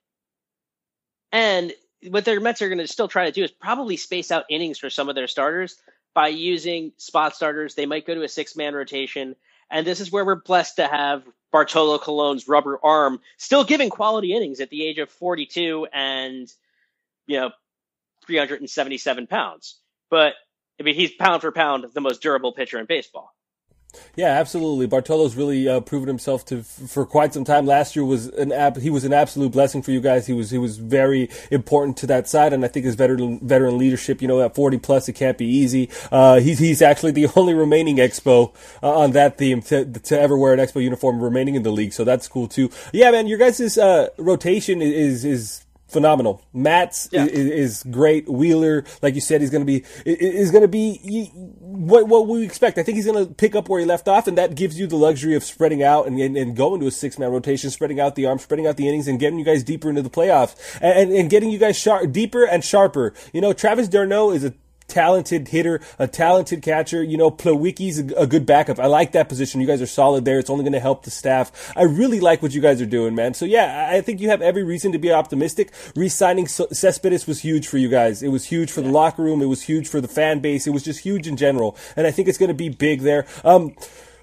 [1.32, 1.74] and
[2.10, 4.80] what their Mets are going to still try to do is probably space out innings
[4.80, 5.76] for some of their starters
[6.15, 7.76] by using spot starters.
[7.76, 9.36] They might go to a six man rotation.
[9.69, 14.34] And this is where we're blessed to have Bartolo Colon's rubber arm still giving quality
[14.34, 16.51] innings at the age of 42 and,
[17.27, 17.51] you know,
[18.25, 19.79] 377 pounds.
[20.10, 20.34] But
[20.79, 23.34] I mean, he's pound for pound the most durable pitcher in baseball.
[24.15, 24.88] Yeah, absolutely.
[24.88, 27.65] Bartolo's really uh, proven himself to for quite some time.
[27.65, 30.28] Last year was an ab- he was an absolute blessing for you guys.
[30.28, 33.78] He was he was very important to that side, and I think his veteran veteran
[33.78, 34.21] leadership.
[34.21, 35.89] You know, at forty plus, it can't be easy.
[36.12, 40.38] Uh, he's he's actually the only remaining Expo uh, on that theme to, to ever
[40.38, 41.93] wear an Expo uniform remaining in the league.
[41.93, 42.69] So that's cool too.
[42.93, 46.45] Yeah, man, your guys' uh, rotation is is phenomenal.
[46.54, 47.25] Matz yeah.
[47.25, 48.30] is, is, great.
[48.30, 52.43] Wheeler, like you said, he's going to be is going to be what what we
[52.43, 52.78] expect.
[52.78, 54.88] I think he's going to pick up where he left off, and that gives you
[54.88, 57.99] the luxury of spreading out and, and, and going to a six man rotation, spreading
[57.99, 60.56] out the arms, spreading out the innings, and getting you guys deeper into the playoffs,
[60.82, 63.13] and, and getting you guys sharp, deeper and sharper.
[63.34, 64.54] You know, Travis d'Arnaud is a
[64.89, 67.04] talented hitter, a talented catcher.
[67.04, 68.80] You know, Plawecki's a, a good backup.
[68.80, 69.62] I like that position.
[69.62, 70.39] You guys are solid there.
[70.39, 71.71] It's only going to help the staff.
[71.75, 73.34] I really like what you guys are doing, man.
[73.34, 75.71] So yeah, I think you have every reason to be optimistic.
[75.95, 78.21] Resigning Cespedes was huge for you guys.
[78.21, 79.41] It was huge for the locker room.
[79.41, 80.67] It was huge for the fan base.
[80.67, 81.78] It was just huge in general.
[81.95, 83.25] And I think it's going to be big there.
[83.43, 83.75] Um,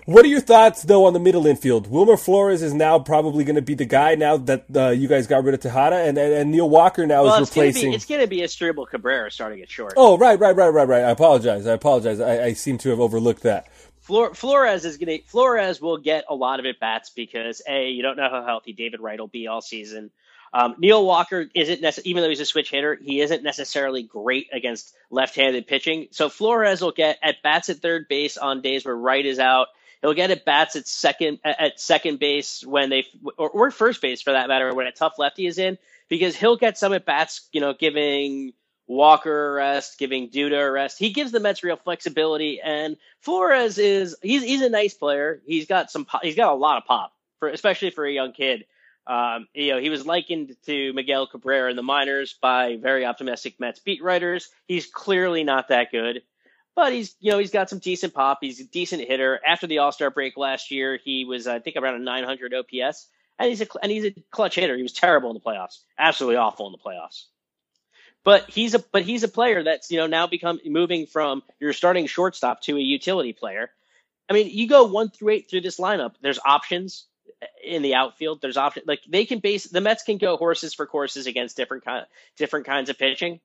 [0.06, 1.88] what are your thoughts, though, on the middle infield?
[1.88, 5.26] Wilmer Flores is now probably going to be the guy now that uh, you guys
[5.26, 7.92] got rid of Tejada, and, and, and Neil Walker now well, is replacing.
[7.92, 9.94] it's going to be Asdrubal Cabrera starting at short.
[9.96, 11.02] Oh, right, right, right, right, right.
[11.02, 11.66] I apologize.
[11.66, 12.20] I apologize.
[12.20, 13.68] I, I seem to have overlooked that.
[14.00, 18.02] Flores is going to Flores will get a lot of at bats because a you
[18.02, 20.12] don't know how healthy David Wright will be all season.
[20.54, 24.46] Um, Neil Walker isn't nece- even though he's a switch hitter, he isn't necessarily great
[24.52, 26.06] against left-handed pitching.
[26.12, 29.66] So Flores will get at bats at third base on days where Wright is out
[30.06, 34.22] He'll get at bats at second at second base when they or, or first base
[34.22, 37.48] for that matter when a tough lefty is in because he'll get some at bats,
[37.50, 38.52] you know, giving
[38.86, 40.96] Walker a rest, giving Duda a rest.
[40.96, 45.42] He gives the Mets real flexibility, and Flores is he's he's a nice player.
[45.44, 48.64] He's got some he's got a lot of pop for especially for a young kid.
[49.08, 53.58] Um, you know, he was likened to Miguel Cabrera in the minors by very optimistic
[53.58, 54.50] Mets beat writers.
[54.68, 56.22] He's clearly not that good
[56.76, 58.38] but he's you know he's got some decent pop.
[58.42, 59.40] He's a decent hitter.
[59.44, 63.08] After the All Star break last year, he was I think around a 900 OPS,
[63.38, 64.76] and he's a and he's a clutch hitter.
[64.76, 67.24] He was terrible in the playoffs, absolutely awful in the playoffs.
[68.22, 71.72] But he's a but he's a player that's you know now become moving from your
[71.72, 73.70] starting shortstop to a utility player.
[74.28, 76.14] I mean, you go one through eight through this lineup.
[76.20, 77.06] There's options
[77.64, 78.40] in the outfield.
[78.42, 81.84] There's options like they can base the Mets can go horses for courses against different
[81.84, 82.04] kind
[82.36, 83.40] different kinds of pitching.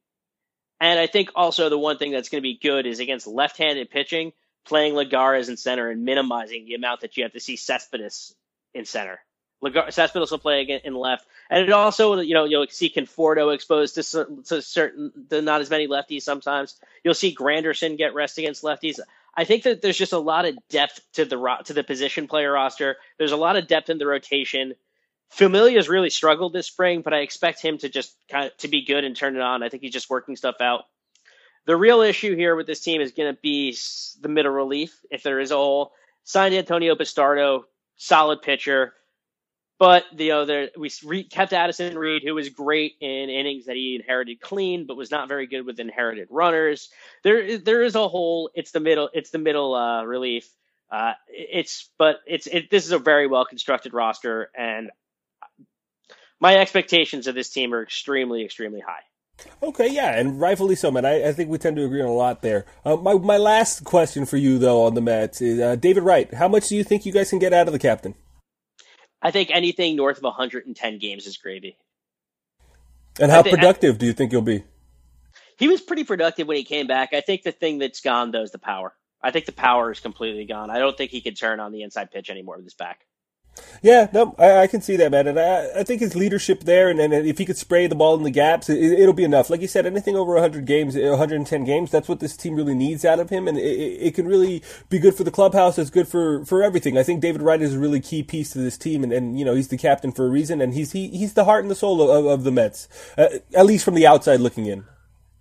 [0.81, 3.91] And I think also the one thing that's going to be good is against left-handed
[3.91, 4.33] pitching,
[4.65, 8.33] playing Lagares in center and minimizing the amount that you have to see Cespedes
[8.73, 9.19] in center.
[9.63, 13.93] Lagar- Cespedes will play in left, and it also you know you'll see Conforto exposed
[13.93, 14.01] to,
[14.45, 16.79] to certain to not as many lefties sometimes.
[17.03, 18.99] You'll see Granderson get rest against lefties.
[19.35, 22.51] I think that there's just a lot of depth to the to the position player
[22.51, 22.97] roster.
[23.19, 24.73] There's a lot of depth in the rotation.
[25.31, 28.85] Familia's really struggled this spring, but I expect him to just kind of to be
[28.85, 29.63] good and turn it on.
[29.63, 30.83] I think he's just working stuff out.
[31.65, 33.77] The real issue here with this team is going to be
[34.19, 35.93] the middle relief, if there is a hole.
[36.23, 37.63] Signed Antonio Bastardo,
[37.95, 38.93] solid pitcher,
[39.79, 43.95] but the other we re, kept Addison Reed, who was great in innings that he
[43.95, 46.89] inherited clean, but was not very good with inherited runners.
[47.23, 48.51] There, there is a hole.
[48.53, 49.09] It's the middle.
[49.13, 50.47] It's the middle uh, relief.
[50.91, 54.91] Uh, it's but it's it, this is a very well constructed roster, and
[56.41, 59.03] my expectations of this team are extremely, extremely high.
[59.63, 61.05] Okay, yeah, and rightfully so, man.
[61.05, 62.65] I, I think we tend to agree on a lot there.
[62.83, 66.31] Uh, my my last question for you, though, on the Mets is uh, David Wright.
[66.33, 68.15] How much do you think you guys can get out of the captain?
[69.21, 71.77] I think anything north of 110 games is gravy.
[73.19, 74.63] And how think, productive I, do you think he'll be?
[75.57, 77.13] He was pretty productive when he came back.
[77.13, 78.93] I think the thing that's gone though is the power.
[79.21, 80.71] I think the power is completely gone.
[80.71, 83.05] I don't think he can turn on the inside pitch anymore with his back.
[83.81, 86.87] Yeah, no, I, I, can see that, man, and I, I think his leadership there,
[86.87, 89.49] and, and if he could spray the ball in the gaps, it, will be enough.
[89.49, 93.03] Like you said, anything over 100 games, 110 games, that's what this team really needs
[93.03, 95.79] out of him, and it, it can really be good for the clubhouse.
[95.79, 96.97] It's good for, for everything.
[96.97, 99.45] I think David Wright is a really key piece to this team, and, and you
[99.45, 101.75] know he's the captain for a reason, and he's he, he's the heart and the
[101.75, 104.85] soul of, of the Mets, uh, at least from the outside looking in.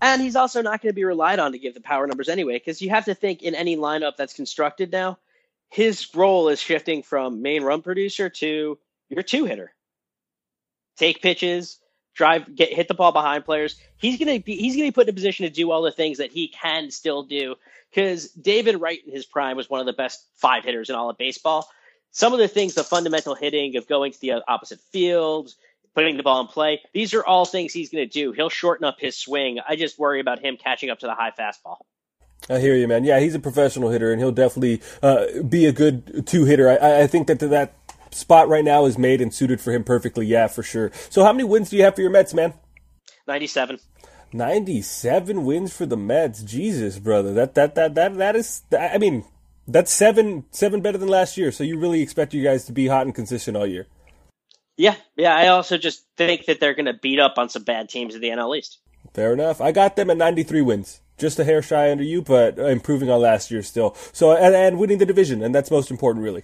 [0.01, 2.55] And he's also not going to be relied on to give the power numbers anyway,
[2.55, 5.19] because you have to think in any lineup that's constructed now
[5.71, 8.79] his role is shifting from main run producer to
[9.09, 9.73] your two hitter.
[10.97, 11.79] Take pitches,
[12.15, 13.77] drive, get hit the ball behind players.
[13.97, 16.19] He's gonna be he's gonna be put in a position to do all the things
[16.19, 17.55] that he can still do.
[17.91, 21.11] Because David Wright in his prime was one of the best five hitters in all
[21.11, 21.69] of baseball.
[22.13, 25.55] Some of the things, the fundamental hitting of going to the opposite field,
[25.95, 28.33] putting the ball in play, these are all things he's going to do.
[28.33, 29.59] He'll shorten up his swing.
[29.67, 31.79] I just worry about him catching up to the high fastball.
[32.51, 33.05] I hear you, man.
[33.05, 36.69] Yeah, he's a professional hitter, and he'll definitely uh, be a good two hitter.
[36.69, 37.75] I, I think that that
[38.11, 40.27] spot right now is made and suited for him perfectly.
[40.27, 40.91] Yeah, for sure.
[41.09, 42.55] So, how many wins do you have for your Mets, man?
[43.27, 43.79] Ninety-seven.
[44.33, 46.43] 97 wins for the Mets.
[46.43, 47.33] Jesus, brother.
[47.33, 49.25] That that that that that is I mean,
[49.67, 51.51] that's 7 7 better than last year.
[51.53, 53.87] So you really expect you guys to be hot and consistent all year.
[54.77, 54.95] Yeah.
[55.17, 58.15] Yeah, I also just think that they're going to beat up on some bad teams
[58.15, 58.79] in the NL East.
[59.15, 59.61] Fair enough.
[59.61, 61.01] I got them at 93 wins.
[61.21, 63.95] Just a hair shy under you, but improving on last year still.
[64.13, 66.43] So and, and winning the division, and that's most important really.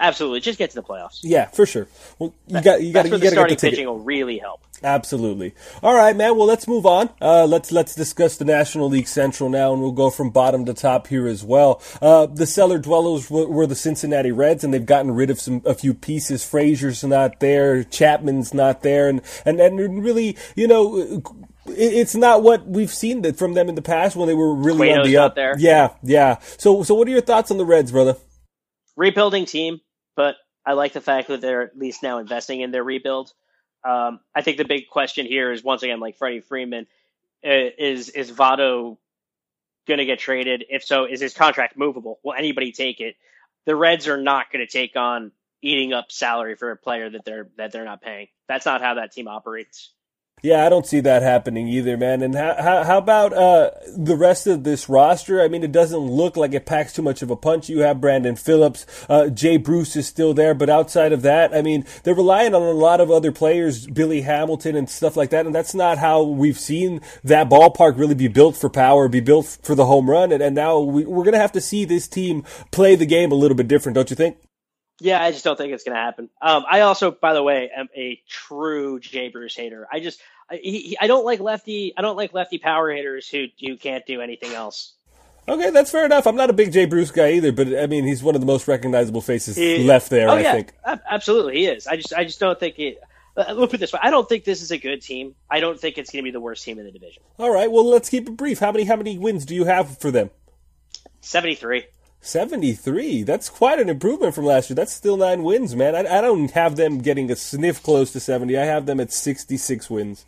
[0.00, 1.20] Absolutely, just get to the playoffs.
[1.22, 1.86] Yeah, for sure.
[2.18, 3.70] Well, you got you got That's where you the got to get the ticket.
[3.76, 4.60] pitching will really help.
[4.82, 5.54] Absolutely.
[5.80, 6.36] All right, man.
[6.36, 7.10] Well, let's move on.
[7.20, 10.74] Uh, let's let's discuss the National League Central now, and we'll go from bottom to
[10.74, 11.80] top here as well.
[12.00, 15.62] Uh, the cellar dwellers were, were the Cincinnati Reds, and they've gotten rid of some
[15.64, 16.44] a few pieces.
[16.44, 21.22] Frazier's not there, Chapman's not there, and and and really, you know.
[21.66, 24.54] It- It's not what we've seen that from them in the past when they were
[24.54, 25.34] really on the up.
[25.34, 25.54] there.
[25.58, 26.38] Yeah, yeah.
[26.58, 28.16] So, so what are your thoughts on the Reds, brother?
[28.96, 29.80] rebuilding team,
[30.16, 33.32] but I like the fact that they're at least now investing in their rebuild.
[33.84, 36.86] Um, I think the big question here is once again, like Freddie Freeman,
[37.44, 38.98] uh, is is Votto
[39.88, 40.64] going to get traded?
[40.68, 42.20] If so, is his contract movable?
[42.22, 43.16] Will anybody take it?
[43.66, 47.24] The Reds are not going to take on eating up salary for a player that
[47.24, 48.28] they're that they're not paying.
[48.46, 49.90] That's not how that team operates.
[50.44, 52.20] Yeah, I don't see that happening either, man.
[52.20, 55.40] And how, how, how about uh, the rest of this roster?
[55.40, 57.68] I mean, it doesn't look like it packs too much of a punch.
[57.68, 61.62] You have Brandon Phillips, uh, Jay Bruce is still there, but outside of that, I
[61.62, 65.46] mean, they're relying on a lot of other players, Billy Hamilton and stuff like that,
[65.46, 69.58] and that's not how we've seen that ballpark really be built for power, be built
[69.62, 70.32] for the home run.
[70.32, 73.30] And, and now we, we're going to have to see this team play the game
[73.30, 74.38] a little bit different, don't you think?
[75.00, 76.30] Yeah, I just don't think it's going to happen.
[76.40, 79.88] Um, I also, by the way, am a true Jay Bruce hater.
[79.90, 80.20] I just,
[80.60, 81.92] he, he- I don't like lefty.
[81.96, 84.92] I don't like lefty power hitters who who can't do anything else.
[85.48, 86.26] Okay, that's fair enough.
[86.26, 88.46] I'm not a big Jay Bruce guy either, but I mean, he's one of the
[88.46, 90.72] most recognizable faces He- left there, oh I yeah, think.
[91.10, 91.86] absolutely, he is.
[91.86, 93.00] I just, I just don't think it.
[93.36, 95.34] Uh, Look put it this way: I don't think this is a good team.
[95.50, 97.22] I don't think it's going to be the worst team in the division.
[97.38, 98.58] All right, well, let's keep it brief.
[98.58, 100.30] How many how many wins do you have for them?
[101.22, 101.84] Seventy-three.
[102.24, 103.24] 73.
[103.24, 104.76] That's quite an improvement from last year.
[104.76, 105.96] That's still nine wins, man.
[105.96, 108.56] I, I don't have them getting a sniff close to 70.
[108.56, 110.24] I have them at 66 wins.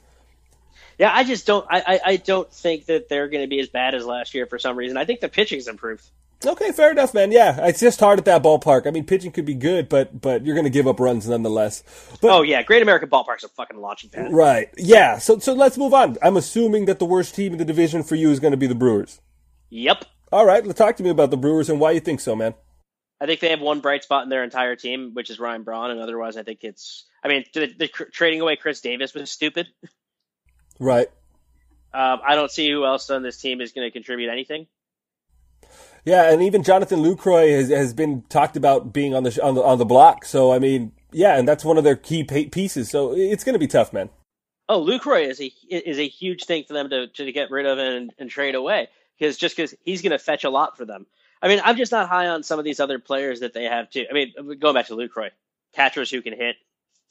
[0.98, 1.66] Yeah, I just don't.
[1.70, 4.46] I, I, I don't think that they're going to be as bad as last year
[4.46, 4.96] for some reason.
[4.96, 6.04] I think the pitching's improved.
[6.46, 7.33] Okay, fair enough, man.
[7.33, 8.87] Yeah, it's just hard at that ballpark.
[8.87, 11.83] I mean, pitching could be good, but but you're going to give up runs nonetheless.
[12.20, 14.33] But Oh yeah, Great American Ballpark's a fucking launching pad.
[14.33, 15.18] right, yeah.
[15.18, 16.16] So so let's move on.
[16.22, 18.66] I'm assuming that the worst team in the division for you is going to be
[18.66, 19.20] the Brewers.
[19.70, 20.04] Yep.
[20.33, 22.54] All right, let's talk to me about the Brewers and why you think so, man.
[23.20, 25.90] I think they have one bright spot in their entire team, which is Ryan Braun,
[25.90, 27.07] and otherwise, I think it's.
[27.22, 29.68] I mean, the, the, trading away Khris Davis was stupid.
[30.78, 31.08] Right.
[31.92, 34.66] Um, I don't see who else on this team is going to contribute anything.
[36.04, 39.62] Yeah, and even Jonathan Lucroy has, has been talked about being on the on the
[39.62, 40.24] on the block.
[40.24, 42.90] So I mean, yeah, and that's one of their key pieces.
[42.90, 44.10] So it's going to be tough, man.
[44.68, 47.78] Oh, Lucroy is a is a huge thing for them to to get rid of
[47.78, 51.06] and, and trade away because just because he's going to fetch a lot for them.
[51.40, 53.90] I mean, I'm just not high on some of these other players that they have
[53.90, 54.06] too.
[54.10, 55.30] I mean, going back to Lucroy,
[55.74, 56.56] catchers who can hit,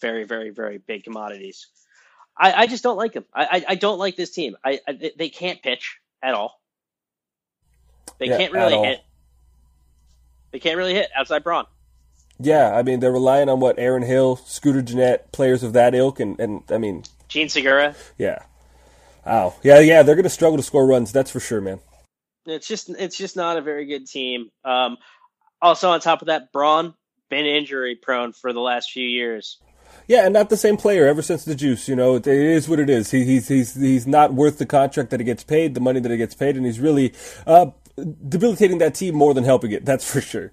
[0.01, 1.67] very, very, very big commodities.
[2.37, 3.25] I, I just don't like them.
[3.33, 4.55] I, I, I don't like this team.
[4.63, 6.59] I, I they- can't pitch at all.
[8.19, 9.01] They Yeah, can't really hit.
[10.51, 11.65] They can't really hit outside Braun.
[12.39, 16.19] Yeah, I mean they're relying on what Aaron Hill, Scooter Gennett, players of that ilk,
[16.19, 17.95] and and I mean, Jean Segura.
[18.17, 18.39] yeah,
[19.25, 21.11] wow, yeah, yeah, they're going to struggle to score runs.
[21.11, 21.79] That's for sure, man.
[22.45, 24.49] It's just it's just not a very good team.
[24.65, 24.97] Um,
[25.61, 26.93] also on top of that, Braun
[27.29, 29.59] been injury prone for the last few years.
[30.07, 31.87] Yeah, and not the same player ever since the juice.
[31.87, 33.11] You know, it, it is what it is.
[33.11, 36.11] He, he's he's he's not worth the contract that he gets paid, the money that
[36.11, 37.13] he gets paid, and he's really
[37.47, 37.67] uh,
[38.27, 39.85] debilitating that team more than helping it.
[39.93, 40.51] That's for sure.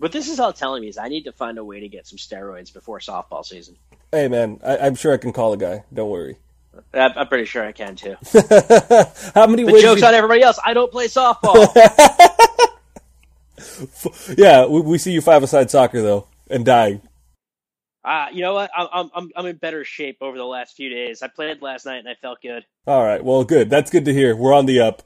[0.00, 2.06] But this is all telling me is I need to find a way to get
[2.06, 3.76] some steroids before softball season.
[4.10, 5.84] Hey, man, I, I'm sure I can call a guy.
[5.92, 6.36] Don't worry.
[6.92, 8.16] I'm I'm pretty sure I can too.
[9.34, 10.58] How many The joke's you- on everybody else.
[10.64, 11.68] I don't play softball.
[14.36, 17.00] yeah, we, we see you five aside soccer though, and dying.
[18.04, 18.70] Uh, you know what?
[18.76, 21.22] I'm, I'm I'm in better shape over the last few days.
[21.22, 22.64] I played last night and I felt good.
[22.86, 23.70] All right, well, good.
[23.70, 24.36] That's good to hear.
[24.36, 25.02] We're on the up.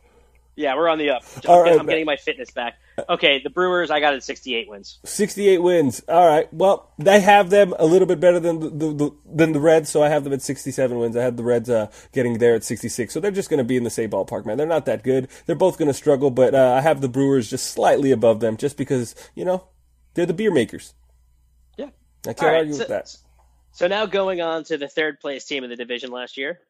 [0.57, 1.23] Yeah, we're on the up.
[1.45, 2.81] I'm, All right, I'm getting my fitness back.
[3.09, 3.93] Okay, the Brewers.
[3.93, 4.99] I got it 68 wins.
[5.05, 6.03] 68 wins.
[6.09, 6.53] All right.
[6.53, 9.89] Well, they have them a little bit better than the, the, the than the Reds,
[9.89, 11.17] so I have them at 67 wins.
[11.17, 13.77] I had the Reds uh, getting there at 66, so they're just going to be
[13.77, 14.57] in the same ballpark, man.
[14.57, 15.29] They're not that good.
[15.47, 18.57] They're both going to struggle, but uh, I have the Brewers just slightly above them,
[18.57, 19.69] just because you know
[20.15, 20.93] they're the beer makers.
[22.29, 23.17] I can't right, argue so, with that.
[23.73, 26.61] So now going on to the third place team in the division last year,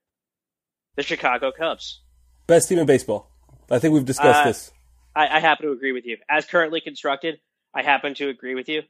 [0.97, 2.01] the Chicago Cubs.
[2.47, 3.31] Best team in baseball.
[3.71, 4.73] I think we've discussed Uh, this.
[5.17, 6.17] I, I happen to agree with you.
[6.29, 7.41] As currently constructed,
[7.75, 8.83] I happen to agree with you.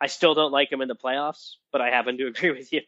[0.00, 2.82] I still don't like them in the playoffs, but I happen to agree with you.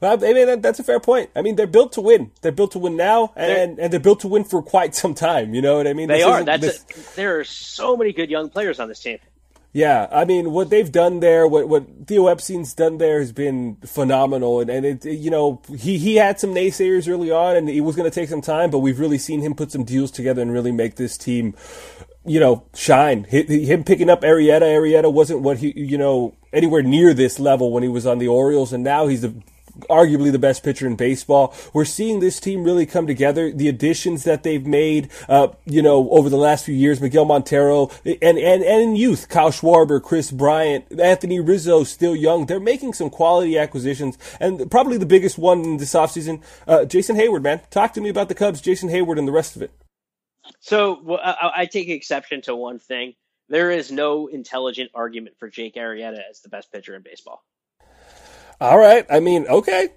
[0.00, 1.30] Well, I mean, that's a fair point.
[1.34, 2.30] I mean, they're built to win.
[2.42, 5.14] They're built to win now, and, they're, and they're built to win for quite some
[5.14, 5.54] time.
[5.54, 6.08] You know what I mean?
[6.08, 6.44] They this are.
[6.44, 7.12] That's this...
[7.12, 9.18] a, there are so many good young players on this team.
[9.76, 13.74] Yeah, I mean, what they've done there, what what Theo Epstein's done there has been
[13.84, 17.80] phenomenal, and and it, you know, he he had some naysayers early on, and it
[17.80, 20.40] was going to take some time, but we've really seen him put some deals together
[20.42, 21.56] and really make this team,
[22.24, 23.24] you know, shine.
[23.24, 27.82] Him picking up Arrieta, Arrieta wasn't what he, you know, anywhere near this level when
[27.82, 29.34] he was on the Orioles, and now he's the
[29.90, 31.54] arguably the best pitcher in baseball.
[31.72, 33.52] We're seeing this team really come together.
[33.52, 37.90] The additions that they've made, uh, you know, over the last few years, Miguel Montero,
[38.04, 42.46] and, and, and in youth, Kyle Schwarber, Kris Bryant, Anthony Rizzo, still young.
[42.46, 44.18] They're making some quality acquisitions.
[44.40, 47.60] And probably the biggest one in this offseason, uh, Jason Heyward, man.
[47.70, 49.70] Talk to me about the Cubs, Jason Heyward, and the rest of it.
[50.60, 53.14] So well, I, I take exception to one thing.
[53.48, 57.44] There is no intelligent argument for Jake Arrieta as the best pitcher in baseball.
[58.64, 59.06] All right.
[59.10, 59.90] I mean, okay.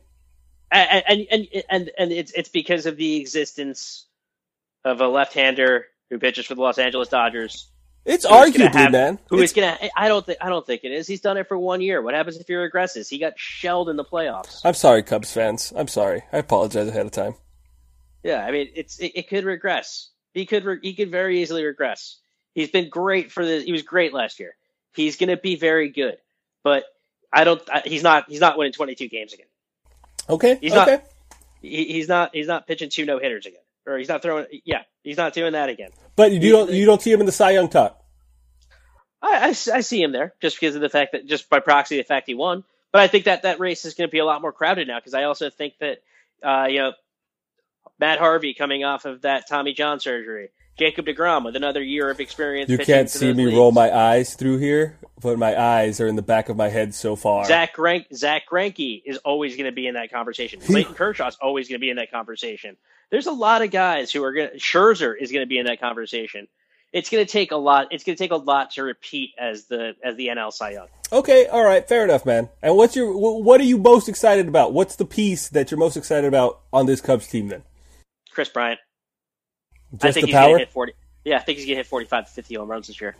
[0.71, 4.05] And and and and, and it's it's because of the existence
[4.83, 7.69] of a left-hander who pitches for the Los Angeles Dodgers.
[8.03, 9.19] It's arguably, have, man.
[9.29, 9.51] Who it's...
[9.51, 9.77] is gonna?
[9.95, 10.39] I don't think.
[10.41, 11.07] I don't think it is.
[11.07, 12.01] He's done it for one year.
[12.01, 13.09] What happens if he regresses?
[13.09, 14.61] He got shelled in the playoffs.
[14.63, 15.73] I'm sorry, Cubs fans.
[15.75, 16.23] I'm sorry.
[16.33, 17.35] I apologize ahead of time.
[18.23, 20.09] Yeah, I mean, it's it, it could regress.
[20.33, 22.17] He could re, he could very easily regress.
[22.53, 23.61] He's been great for the.
[23.61, 24.55] He was great last year.
[24.93, 26.17] He's going to be very good,
[26.63, 26.83] but
[27.31, 27.61] I don't.
[27.85, 28.29] He's not.
[28.29, 29.47] He's not winning 22 games again.
[30.29, 30.57] Okay.
[30.59, 30.91] He's okay.
[30.91, 31.03] not.
[31.61, 32.31] He, he's not.
[32.33, 34.45] He's not pitching two no hitters again, or he's not throwing.
[34.63, 35.89] Yeah, he's not doing that again.
[36.15, 36.71] But you don't.
[36.71, 38.01] You don't see him in the Cy Young talk.
[39.21, 41.97] I, I, I, see him there just because of the fact that just by proxy
[41.97, 42.63] the fact he won.
[42.91, 44.99] But I think that that race is going to be a lot more crowded now
[44.99, 45.97] because I also think that
[46.43, 46.93] uh, you know
[47.99, 52.19] Matt Harvey coming off of that Tommy John surgery, Jacob DeGrom with another year of
[52.19, 52.69] experience.
[52.69, 53.57] You can't see me leagues.
[53.57, 56.93] roll my eyes through here, but my eyes are in the back of my head
[56.93, 57.45] so far.
[57.45, 60.59] Zach Rank, Zack Greinke is always going to be in that conversation.
[60.59, 62.77] Clayton Kershaw is always going to be in that conversation.
[63.09, 64.51] There's a lot of guys who are going.
[64.51, 66.47] to Scherzer is going to be in that conversation.
[66.93, 67.87] It's going to take a lot.
[67.91, 70.87] It's going to take a lot to repeat as the as the NL Cy Young.
[71.11, 72.49] Okay, all right, fair enough, man.
[72.61, 74.73] And what's your what are you most excited about?
[74.73, 77.63] What's the piece that you're most excited about on this Cubs team then?
[78.31, 78.79] Kris Bryant.
[79.93, 80.57] Just I think the he's power.
[80.57, 80.93] Hit 40,
[81.25, 83.15] yeah, I think he's gonna hit 45 to 50 home runs this year.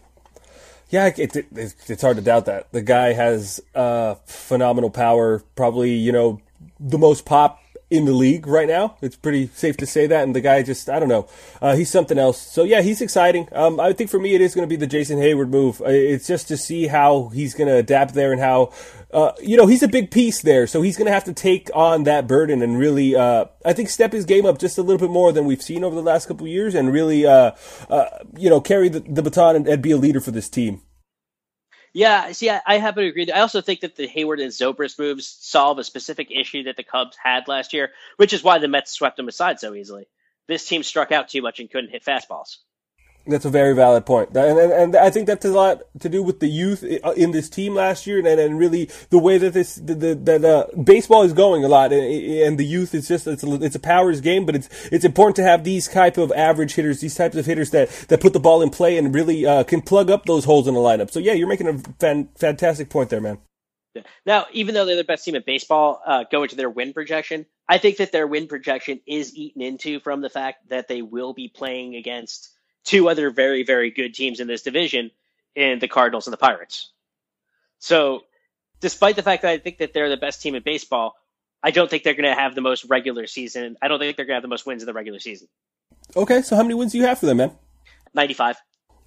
[0.89, 5.43] Yeah, it, it, it's hard to doubt that the guy has uh, phenomenal power.
[5.56, 6.39] Probably, you know,
[6.80, 8.97] the most pop in the league right now.
[9.02, 10.23] It's pretty safe to say that.
[10.23, 11.28] And the guy just, I don't know,
[11.62, 12.41] uh, he's something else.
[12.41, 13.47] So yeah, he's exciting.
[13.52, 15.82] Um, I think for me, it is going to be the Jason Heyward move.
[15.82, 18.73] Uh, it's just to see how he's going to adapt there and how,
[19.13, 20.67] uh, you know, he's a big piece there.
[20.67, 23.89] So he's going to have to take on that burden and really, uh, I think
[23.89, 26.28] step his game up just a little bit more than we've seen over the last
[26.28, 27.52] couple of years and really, uh,
[27.89, 30.82] uh, you know, carry the, the baton and, and be a leader for this team.
[31.97, 33.31] Yeah, see, I, I happen to agree.
[33.31, 36.83] I also think that the Heyward and Zobrist moves solve a specific issue that the
[36.83, 40.07] Cubs had last year, which is why the Mets swept them aside so easily.
[40.47, 42.57] This team struck out too much and couldn't hit fastballs.
[43.28, 46.10] That's a very valid point, and, and, and I think that has a lot to
[46.10, 49.54] do with the youth in this team last year, and, and really the way that
[49.54, 53.08] this the, the, that uh, baseball is going a lot, and, and the youth is
[53.08, 56.18] just it's a, it's a powers game, but it's it's important to have these type
[56.18, 59.13] of average hitters, these types of hitters that, that put the ball in play and
[59.13, 61.12] really uh, can plug up those holes in the lineup.
[61.12, 63.40] So yeah, you're making a fan, fantastic point there, man.
[64.26, 67.46] Now, even though they're the best team in baseball, uh, going to their win projection,
[67.68, 71.34] I think that their win projection is eaten into from the fact that they will
[71.34, 72.52] be playing against
[72.88, 75.12] two other very, very good teams in this division
[75.56, 76.91] in the Cardinals and the Pirates.
[77.80, 78.23] So,
[78.80, 81.15] despite the fact that I think that they're the best team in baseball,
[81.62, 83.78] I don't think they're going to have the most regular season.
[83.82, 85.47] I don't think they're going to have the most wins in the regular season.
[86.15, 87.52] Okay, so how many wins do you have for them, man?
[88.13, 88.58] 95.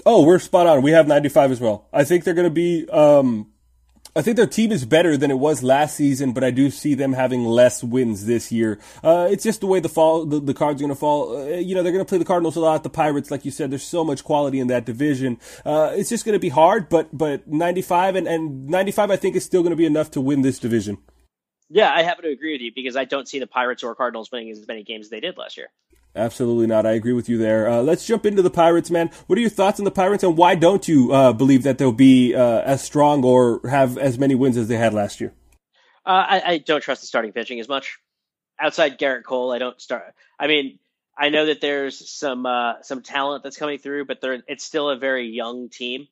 [0.04, 0.82] Oh, we're spot on.
[0.82, 1.88] We have 95 as well.
[1.92, 3.50] I think they're going to be um,
[4.16, 6.94] I think their team is better than it was last season, but I do see
[6.94, 8.80] them having less wins this year.
[9.04, 11.36] Uh, it's just the way the fall the, the cards are going to fall.
[11.36, 13.50] Uh, you know, they're going to play the Cardinals a lot, the Pirates, like you
[13.50, 13.70] said.
[13.70, 15.38] There's so much quality in that division.
[15.64, 19.36] Uh, it's just going to be hard, but but 95 and, and 95, I think,
[19.36, 20.98] is still going to be enough to win this division.
[21.68, 24.32] Yeah, I happen to agree with you because I don't see the Pirates or Cardinals
[24.32, 25.68] winning as many games as they did last year.
[26.14, 26.86] Absolutely not.
[26.86, 27.68] I agree with you there.
[27.68, 29.10] Uh, let's jump into the Pirates, man.
[29.26, 31.92] What are your thoughts on the Pirates, and why don't you uh, believe that they'll
[31.92, 35.32] be uh, as strong or have as many wins as they had last year?
[36.04, 37.98] Uh, I, I, don't trust the starting pitching as much.
[38.58, 40.14] Outside Gerrit Cole, I don't start.
[40.38, 40.80] I mean,
[41.16, 44.18] I know that there's some uh, some talent that's coming through, but
[44.48, 46.08] it's still a very young team.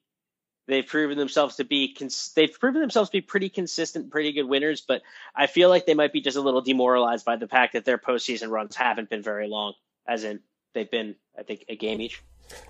[0.69, 4.45] They've proven themselves to be cons- they've proven themselves to be pretty consistent, pretty good
[4.45, 4.81] winners.
[4.87, 5.03] But
[5.35, 7.99] I feel like they might be just a little demoralized by the fact that their
[7.99, 9.75] postseason runs haven't been very long
[10.09, 10.41] as in
[10.75, 12.23] they've been, I think, a game each.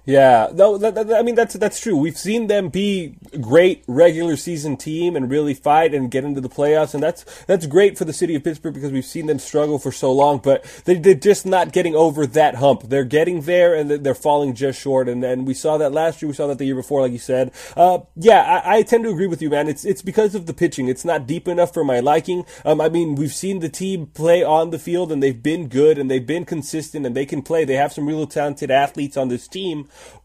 [0.09, 1.95] Yeah, no, that, that, I mean that's that's true.
[1.95, 6.41] We've seen them be a great regular season team and really fight and get into
[6.41, 9.39] the playoffs, and that's that's great for the city of Pittsburgh because we've seen them
[9.39, 10.39] struggle for so long.
[10.39, 12.85] But they, they're just not getting over that hump.
[12.85, 15.11] They're getting there, and they're falling just short.
[15.11, 16.31] And and we saw that last year.
[16.31, 17.53] We saw that the year before, like you said.
[17.77, 19.69] Uh, yeah, I, I, tend to agree with you, man.
[19.69, 20.89] It's it's because of the pitching.
[20.89, 22.47] It's not deep enough for my liking.
[22.65, 25.99] Um, I mean, we've seen the team play on the field, and they've been good,
[25.99, 27.67] and they've been consistent, and they can play.
[27.67, 29.68] They have some real talented athletes on this team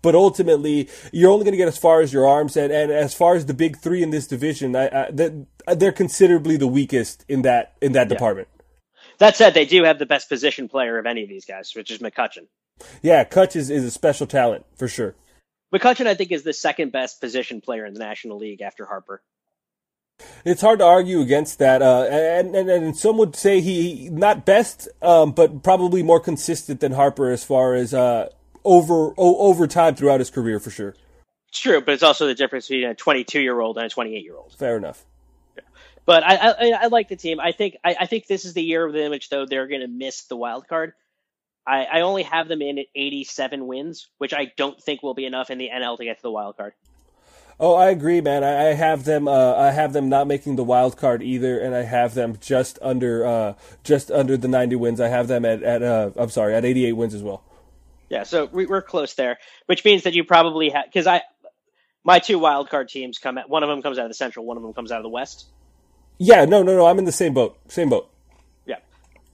[0.01, 3.13] but ultimately you're only going to get as far as your arms and, and as
[3.13, 5.07] far as the big three in this division I,
[5.67, 8.13] I, they're considerably the weakest in that in that yeah.
[8.15, 8.47] department.
[9.19, 11.91] That said they do have the best position player of any of these guys which
[11.91, 12.47] is mccutchen
[13.01, 15.15] yeah Kutch is, is a special talent for sure.
[15.73, 19.21] Mccutchen i think is the second best position player in the national league after harper.
[20.45, 24.45] It's hard to argue against that, uh, and, and, and some would say he not
[24.45, 28.29] best, um, but probably more consistent than Harper as far as uh,
[28.64, 30.95] over over time throughout his career for sure.
[31.49, 34.24] It's true, but it's also the difference between a 22 year old and a 28
[34.24, 34.53] year old.
[34.53, 35.05] Fair enough.
[36.05, 37.39] But I, I, I like the team.
[37.39, 39.82] I think I, I think this is the year of the image though they're going
[39.82, 40.93] to miss the wild card.
[41.66, 45.26] I, I only have them in at 87 wins, which I don't think will be
[45.26, 46.74] enough in the NL to get to the wild card.
[47.59, 48.43] Oh, I agree, man.
[48.43, 49.28] I, I have them.
[49.28, 52.80] Uh, I have them not making the wild card either, and I have them just
[52.82, 53.53] under, uh,
[53.84, 54.99] just under the 90 wins.
[54.99, 57.43] I have them at, at uh, I'm sorry, at 88 wins as well.
[58.14, 61.24] Yeah, so we, are close there, which means that you probably have because I
[62.03, 64.45] my two wild card teams come at one of them comes out of the Central,
[64.45, 65.47] one of them comes out of the West.
[66.20, 66.86] Yeah, no, no, no.
[66.86, 67.57] I'm in the same boat.
[67.70, 68.12] Same boat.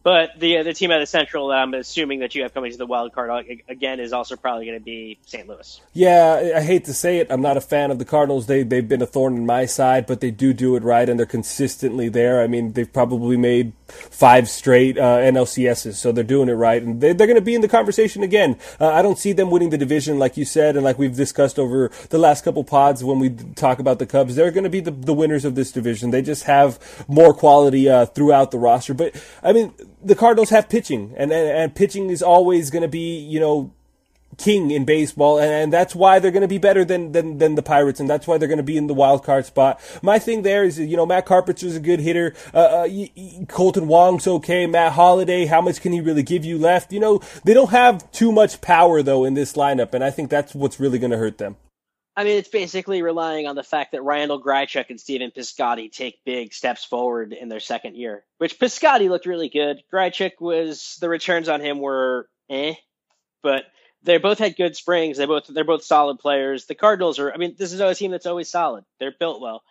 [0.10, 2.88] But the the team of the Central, I'm assuming that you have coming to the
[2.88, 3.30] wild card
[3.70, 5.48] again, is also probably going to be St.
[5.48, 5.82] Louis.
[5.94, 8.48] Yeah, I hate to say it, I'm not a fan of the Cardinals.
[8.48, 11.20] They they've been a thorn in my side, but they do do it right, and
[11.20, 12.42] they're consistently there.
[12.42, 17.00] I mean, they've probably made five straight uh, NLCSs, so they're doing it right, and
[17.02, 18.58] they, are going to be in the conversation again.
[18.80, 21.60] Uh, I don't see them winning the division, like you said, and like we've discussed
[21.60, 24.36] over the last couple pods when we talk about the Cubs.
[24.36, 26.10] They're going to be the, the winners of this division.
[26.10, 29.72] They just have more quality uh, throughout the roster, but I mean
[30.04, 33.74] the Cardinals have pitching, and, and, and pitching is always going to be, you know,
[34.38, 37.56] king in baseball, and, and that's why they're going to be better than, than, than
[37.56, 39.80] the Pirates, and that's why they're going to be in the wild card spot.
[40.02, 42.34] My thing there is, you know, Matt Carpenter's a good hitter.
[42.54, 42.88] Uh, uh,
[43.48, 44.66] Kolten Wong's okay.
[44.66, 46.94] Matt Holliday, how much can he really give you left?
[46.94, 50.30] You know, they don't have too much power though in this lineup, and I think
[50.30, 51.58] that's what's really going to hurt them.
[52.16, 56.24] I mean, it's basically relying on the fact that Randal Grichuk and Stephen Piscotty take
[56.26, 58.26] big steps forward in their second year.
[58.40, 59.84] Which Piscotty looked really good.
[59.94, 62.74] Grichuk was the returns on him were eh,
[63.42, 63.64] but
[64.04, 65.18] they both had good springs.
[65.18, 66.66] They both they're both solid players.
[66.66, 67.32] The Cardinals are.
[67.32, 68.86] I mean, this is a team that's always solid.
[69.00, 69.64] They're built well,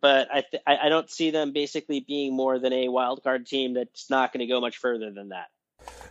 [0.00, 3.74] but I th- I don't see them basically being more than a wild card team
[3.74, 5.46] that's not going to go much further than that.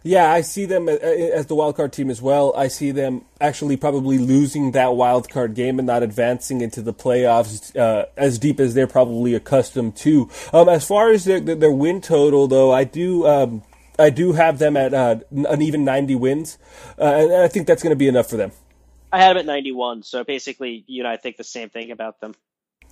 [0.06, 2.54] Yeah, I see them as the wild card team as well.
[2.58, 6.94] I see them actually probably losing that wild card game and not advancing into the
[6.94, 10.30] playoffs uh, as deep as they're probably accustomed to.
[10.52, 13.26] Um, as far as their, their win total, though, I do.
[13.26, 13.64] Um,
[13.98, 16.58] I do have them at uh, an even 90 wins,
[17.00, 18.52] uh, and I think that's going to be enough for them.
[19.12, 22.20] I had them at 91, so basically, you know, I think the same thing about
[22.20, 22.34] them.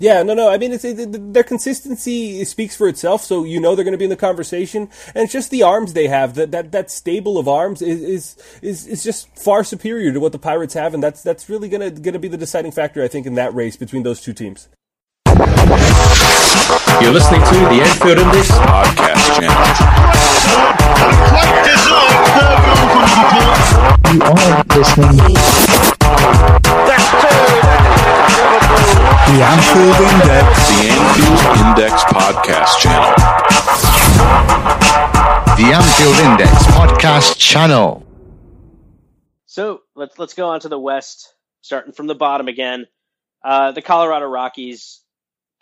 [0.01, 0.49] Yeah, no, no.
[0.49, 3.23] I mean, it's it, their consistency speaks for itself.
[3.23, 5.93] So you know they're going to be in the conversation, and it's just the arms
[5.93, 6.33] they have.
[6.33, 10.31] That that that stable of arms is is is, is just far superior to what
[10.31, 13.03] the Pirates have, and that's that's really going to going to be the deciding factor,
[13.03, 14.69] I think, in that race between those two teams.
[15.27, 15.37] You're
[17.13, 19.53] listening to the Anfield Index podcast channel.
[24.11, 25.37] You are listening.
[29.27, 30.47] The Anfield Index.
[30.67, 33.13] The Anfield Index podcast channel.
[35.55, 38.05] The Anfield Index podcast channel.
[39.45, 42.87] So let's let's go on to the West, starting from the bottom again.
[43.43, 45.01] Uh, the Colorado Rockies.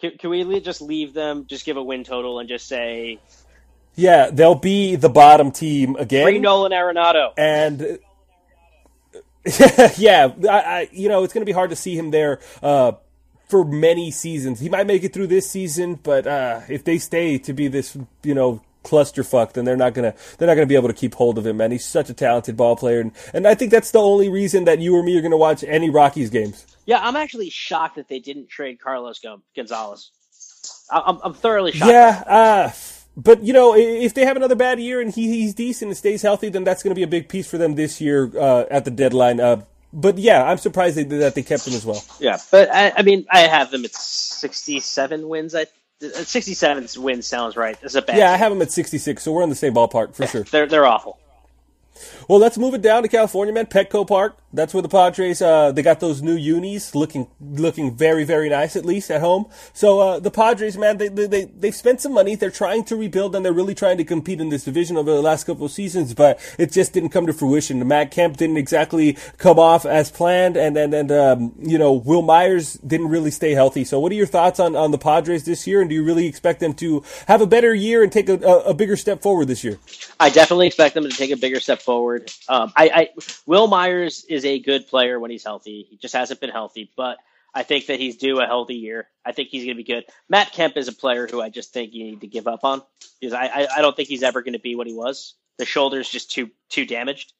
[0.01, 1.45] Can, can we just leave them?
[1.47, 3.19] Just give a win total and just say
[3.95, 6.25] yeah, they'll be the bottom team again.
[6.25, 7.33] Bring Nolan Arenado.
[7.37, 7.99] And
[9.97, 12.93] yeah, I, I, you know, it's going to be hard to see him there uh,
[13.49, 14.59] for many seasons.
[14.59, 17.97] He might make it through this season, but uh, if they stay to be this,
[18.23, 21.37] you know, clusterfuck, then they're not gonna they're not gonna be able to keep hold
[21.37, 21.57] of him.
[21.57, 24.65] Man, he's such a talented ball player, and, and I think that's the only reason
[24.65, 26.65] that you or me are gonna watch any Rockies games.
[26.85, 29.19] Yeah, I'm actually shocked that they didn't trade Carlos
[29.55, 30.11] Gonzalez.
[30.91, 31.91] I'm, I'm thoroughly shocked.
[31.91, 32.71] Yeah, uh,
[33.15, 36.21] but you know, if they have another bad year and he, he's decent and stays
[36.21, 38.85] healthy, then that's going to be a big piece for them this year uh, at
[38.85, 39.39] the deadline.
[39.39, 42.03] Uh, but yeah, I'm surprised they, that they kept him as well.
[42.19, 45.55] Yeah, but I, I mean, I have them at 67 wins.
[45.55, 45.67] I
[46.01, 47.77] uh, 67 wins sounds right.
[47.81, 48.17] It's a bad.
[48.17, 48.33] Yeah, team.
[48.33, 50.43] I have them at 66, so we're in the same ballpark for yeah, sure.
[50.43, 51.19] They're they're awful.
[52.27, 53.65] Well, let's move it down to California, man.
[53.65, 54.37] Petco Park.
[54.51, 58.75] That's where the Padres uh, they got those new unis looking looking very very nice
[58.75, 59.45] at least at home.
[59.73, 62.35] So uh, the Padres, man, they they they they've spent some money.
[62.35, 65.21] They're trying to rebuild and they're really trying to compete in this division over the
[65.21, 67.87] last couple of seasons, but it just didn't come to fruition.
[67.87, 72.21] Matt Kemp didn't exactly come off as planned, and and and um, you know Wil
[72.21, 73.83] Myers didn't really stay healthy.
[73.83, 76.25] So what are your thoughts on on the Padres this year, and do you really
[76.25, 79.47] expect them to have a better year and take a, a, a bigger step forward
[79.47, 79.77] this year?
[80.19, 82.31] I definitely expect them to take a bigger step forward.
[82.47, 83.09] Um, I, I
[83.45, 85.87] Wil Myers is a good player when he's healthy.
[85.89, 87.17] He just hasn't been healthy, but
[87.53, 89.07] I think that he's due a healthy year.
[89.25, 90.05] I think he's going to be good.
[90.29, 92.81] Matt Kemp is a player who I just think you need to give up on
[93.19, 95.35] because I, I, I don't think he's ever going to be what he was.
[95.57, 97.33] The shoulder's just too too damaged.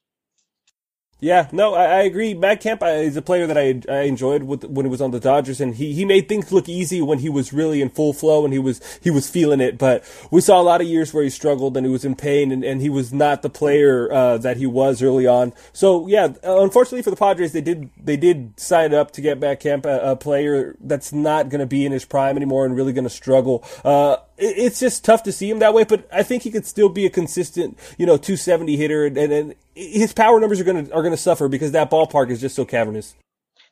[1.21, 2.33] Yeah, no, I, I agree.
[2.33, 5.19] Matt Kemp is a player that I, I enjoyed with, when he was on the
[5.19, 8.45] Dodgers, and he, he made things look easy when he was really in full flow
[8.45, 9.77] and he was he was feeling it.
[9.77, 12.53] But we saw a lot of years where he struggled and he was in pain,
[12.53, 15.51] and, and he was not the player uh, that he was early on.
[15.73, 19.59] So yeah, unfortunately for the Padres, they did they did sign up to get Matt
[19.59, 22.93] Kemp a, a player that's not going to be in his prime anymore and really
[22.93, 23.65] going to struggle.
[23.83, 26.89] Uh, it's just tough to see him that way, but I think he could still
[26.89, 31.03] be a consistent, you know, 270 hitter, and, and his power numbers are gonna are
[31.03, 33.15] gonna suffer because that ballpark is just so cavernous.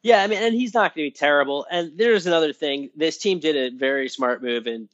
[0.04, 1.66] Yeah, I mean, and he's not going to be terrible.
[1.70, 4.90] And there's another thing: this team did a very smart move in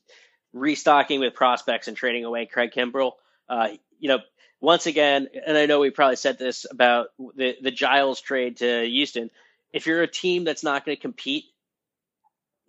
[0.54, 3.14] restocking with prospects and trading away Craig Kimbrel.
[3.50, 3.70] Uh,
[4.00, 4.20] you know,
[4.62, 8.86] once again, and I know we probably said this about the the Giles trade to
[8.86, 9.30] Houston.
[9.72, 11.46] If you're a team that's not going to compete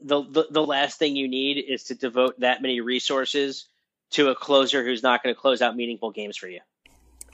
[0.04, 3.68] the, the, last thing you need is to devote that many resources
[4.10, 6.60] to a closer who's not going to close out meaningful games for you.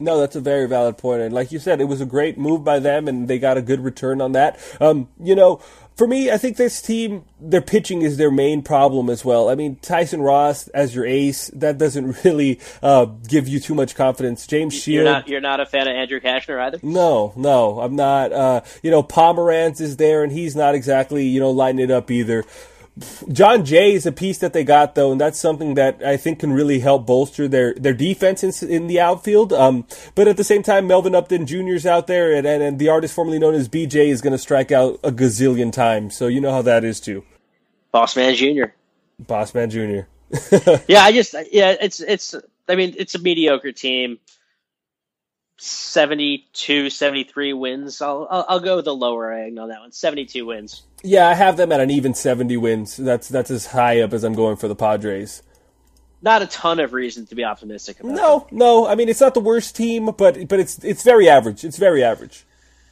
[0.00, 1.20] No, that's a very valid point.
[1.20, 3.62] and like you said, it was a great move by them, and they got a
[3.62, 4.58] good return on that.
[4.80, 5.60] Um, you know,
[6.00, 9.50] for me, I think this team, their pitching is their main problem as well.
[9.50, 13.94] I mean, Tyson Ross as your ace, that doesn't really uh, give you too much
[13.94, 14.46] confidence.
[14.46, 16.78] James Shield, you're not, you're not a fan of Andrew Cashner either.
[16.82, 18.32] No, no, I'm not.
[18.32, 22.10] Uh, you know, Pomeranz is there, and he's not exactly you know lighting it up
[22.10, 22.44] either.
[23.32, 26.40] Jon Jay is a piece that they got though, and that's something that I think
[26.40, 29.52] can really help bolster their their defense in, in the outfield.
[29.52, 31.74] Um, but at the same time, Melvin Upton Jr.
[31.74, 34.38] is out there, and, and, and the artist formerly known as BJ is going to
[34.38, 36.16] strike out a gazillion times.
[36.16, 37.24] So you know how that is too.
[37.92, 38.72] Boss Man Jr.
[39.18, 40.06] Boss Man Jr.
[40.88, 42.34] yeah, I just yeah, it's it's.
[42.68, 44.18] I mean, it's a mediocre team.
[45.62, 48.00] 72, 73 wins.
[48.00, 49.92] I'll, I'll, I'll go with the lower end on that one.
[49.92, 50.82] 72 wins.
[51.02, 52.96] Yeah, I have them at an even 70 wins.
[52.96, 55.42] That's that's as high up as I'm going for the Padres.
[56.22, 58.12] Not a ton of reason to be optimistic about.
[58.12, 58.58] No, them.
[58.58, 58.86] no.
[58.86, 61.64] I mean, it's not the worst team, but but it's it's very average.
[61.64, 62.44] It's very average.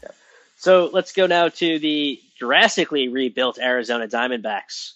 [0.03, 0.11] Yeah.
[0.57, 4.93] So let's go now to the drastically rebuilt Arizona Diamondbacks.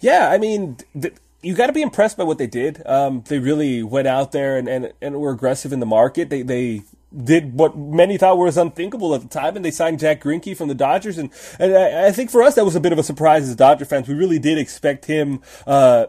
[0.00, 1.14] Yeah, I mean, th-
[1.44, 2.82] you got to be impressed by what they did.
[2.86, 6.30] Um, they really went out there and, and, and were aggressive in the market.
[6.30, 6.82] They they
[7.22, 10.68] did what many thought was unthinkable at the time, and they signed Zack Greinke from
[10.68, 11.18] the Dodgers.
[11.18, 13.54] And, and I, I, think for us that was a bit of a surprise as
[13.54, 14.08] Dodger fans.
[14.08, 15.40] We really did expect him.
[15.66, 16.06] Uh,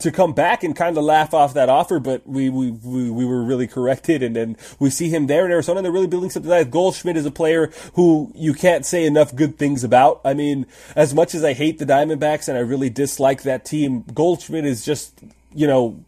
[0.00, 3.24] to come back and kind of laugh off that offer, but we, we, we, we
[3.24, 6.50] were really corrected and then we see him there in Arizona they're really building something
[6.50, 6.66] nice.
[6.66, 10.20] Goldschmidt is a player who you can't say enough good things about.
[10.24, 10.66] I mean,
[10.96, 14.84] as much as I hate the Diamondbacks and I really dislike that team, Goldschmidt is
[14.84, 15.20] just,
[15.54, 16.02] you know,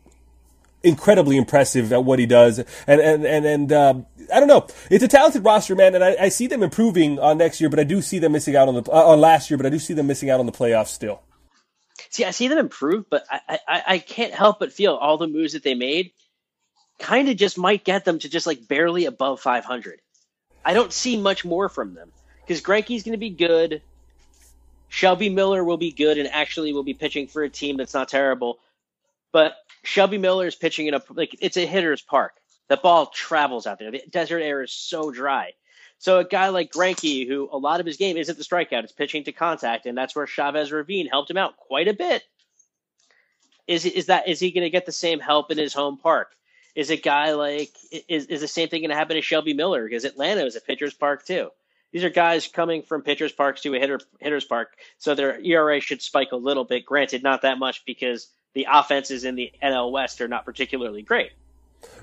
[0.82, 2.58] incredibly impressive at what he does.
[2.58, 3.94] And, and, and, and, uh,
[4.32, 4.66] I don't know.
[4.90, 7.78] It's a talented roster, man, and I, I, see them improving on next year, but
[7.78, 9.78] I do see them missing out on the, uh, on last year, but I do
[9.78, 11.22] see them missing out on the playoffs still.
[12.10, 15.26] See, I see them improve, but I, I, I can't help but feel all the
[15.26, 16.12] moves that they made
[16.98, 20.00] kind of just might get them to just like barely above 500.
[20.64, 23.82] I don't see much more from them because Greinke's going to be good.
[24.88, 28.08] Shelby Miller will be good and actually will be pitching for a team that's not
[28.08, 28.58] terrible.
[29.32, 29.54] But
[29.84, 32.32] Shelby Miller is pitching in a like it's a hitter's park.
[32.68, 33.90] The ball travels out there.
[33.90, 35.52] The desert air is so dry.
[35.98, 38.92] So a guy like Greinke, who a lot of his game isn't the strikeout, it's
[38.92, 42.22] pitching to contact, and that's where Chavez Ravine helped him out quite a bit.
[43.66, 46.30] Is is that is he going to get the same help in his home park?
[46.74, 47.72] Is a guy like
[48.08, 50.60] is is the same thing going to happen to Shelby Miller because Atlanta is a
[50.60, 51.50] pitcher's park too?
[51.92, 55.80] These are guys coming from pitcher's parks to a hitter hitter's park, so their ERA
[55.80, 56.86] should spike a little bit.
[56.86, 61.32] Granted, not that much because the offenses in the NL West are not particularly great.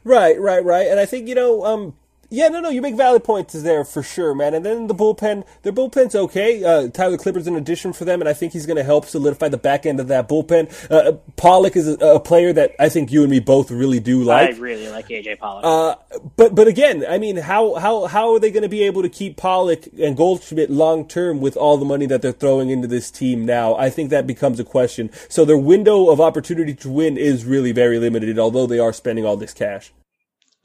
[0.03, 0.87] Right, right, right.
[0.87, 1.95] And I think you know, um,
[2.35, 4.53] yeah, no, no, you make valid points there for sure, man.
[4.53, 6.63] And then the bullpen, their bullpen's okay.
[6.63, 9.47] Uh, Tyler Clippard's an addition for them, and I think he's going to help solidify
[9.47, 10.69] the back end of that bullpen.
[10.91, 14.23] Uh, Pollock is a, a, player that I think you and me both really do
[14.23, 14.55] like.
[14.55, 15.63] I really like AJ Pollock.
[15.63, 19.01] Uh, but but again, I mean, how how how are they going to be able
[19.01, 22.87] to keep Pollock and Goldschmidt long term with all the money that they're throwing into
[22.87, 23.75] this team now?
[23.75, 25.09] I think that becomes a question.
[25.29, 29.25] So their window of opportunity to win is really very limited, although they are spending
[29.25, 29.93] all this cash.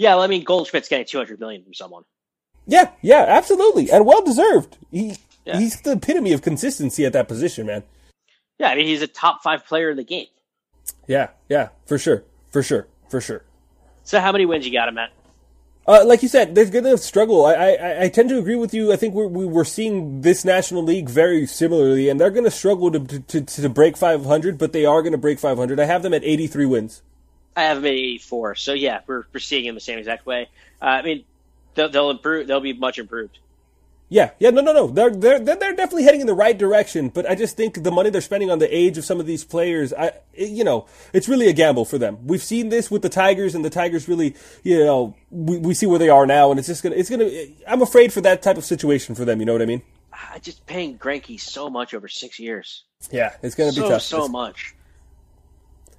[0.00, 2.04] Yeah, well, I mean, Goldschmidt's getting two hundred million from someone.
[2.66, 4.78] Yeah, yeah, absolutely, and well deserved.
[4.90, 5.58] He Yeah.
[5.58, 7.82] he's the epitome of consistency at that position, man.
[8.58, 10.28] Yeah, I mean he's a top five player in the game.
[11.06, 13.44] Yeah, yeah, for sure, for sure, for sure.
[14.04, 15.10] So how many wins you got him at?
[15.86, 17.44] Uh, like you said, they're going to struggle.
[17.44, 18.92] I, I, I tend to agree with you.
[18.92, 22.50] I think we're, we- we're seeing this National League very similarly, and they're going to
[22.50, 25.80] struggle to, to, to break 500, but they are going to break 500.
[25.80, 27.02] I have them at 83 wins.
[27.60, 28.54] I have him at 84.
[28.56, 30.48] So yeah, we're we're seeing him the same exact way.
[30.80, 31.24] Uh, I mean,
[31.74, 32.46] they'll, they'll improve.
[32.46, 33.38] They'll be much improved.
[34.12, 34.86] Yeah, yeah, no, no, no.
[34.88, 38.10] They're, they're they're definitely heading in the right direction, but I just think the money
[38.10, 41.46] they're spending on the age of some of these players, I, you know, it's really
[41.46, 42.18] a gamble for them.
[42.26, 44.34] We've seen this with the Tigers, and the Tigers really,
[44.64, 47.30] you know, we, we see where they are now, and it's just gonna, it's gonna.
[47.68, 49.38] I'm afraid for that type of situation for them.
[49.38, 49.82] You know what I mean?
[50.12, 52.82] I just paying Greinke so much over six years.
[53.12, 54.02] Yeah, it's gonna be So tough.
[54.02, 54.74] so It's- much.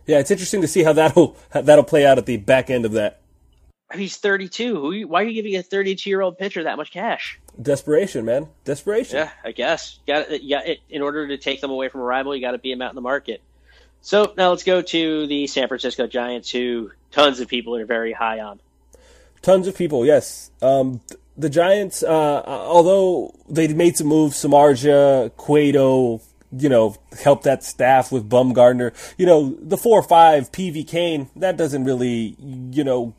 [0.07, 2.85] Yeah, it's interesting to see how that'll how that'll play out at the back end
[2.85, 3.19] of that
[3.93, 4.75] He's 32.
[4.79, 4.91] Who?
[4.93, 7.37] you- Why are you giving a 32 year old pitcher that much cash?
[7.61, 8.47] desperation, man.
[8.63, 9.17] Desperation.
[9.17, 9.99] Yeah, I guess.
[10.07, 10.61] Got yeah.
[10.89, 12.89] In order to take them away from a rival, you got to beat them out
[12.91, 13.41] in the market.
[14.01, 18.13] So now let's go to the San Francisco Giants, who tons of people are very
[18.13, 18.61] high on.
[19.41, 20.49] Tons of people, yes.
[20.61, 21.01] Um,
[21.37, 26.21] the Giants, uh, although they made some moves, Samardzija, Cueto,
[26.51, 28.93] you know, help that staff with Bumgarner.
[29.17, 33.13] You know, the four or five Peavy Cain, that doesn't really, you know,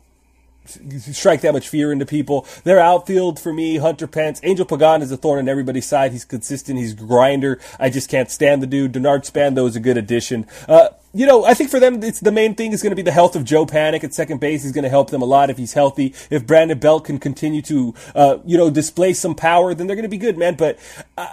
[1.11, 2.45] strike that much fear into people.
[2.63, 6.11] Their outfield for me, Hunter Pence, Angel Pagan is a thorn in everybody's side.
[6.11, 6.79] He's consistent.
[6.79, 7.59] He's grinder.
[7.79, 8.93] I just can't stand the dude.
[8.93, 10.47] Denard Spando is a good addition.
[10.67, 13.03] Uh, you know, I think for them, it's the main thing is going to be
[13.03, 14.63] the health of Joe Panik at second base.
[14.63, 16.15] He's going to help them a lot if he's healthy.
[16.31, 20.03] If Brandon Belt can continue to, uh, you know, display some power, then they're going
[20.03, 20.55] to be good, man.
[20.55, 20.79] But
[21.15, 21.27] uh,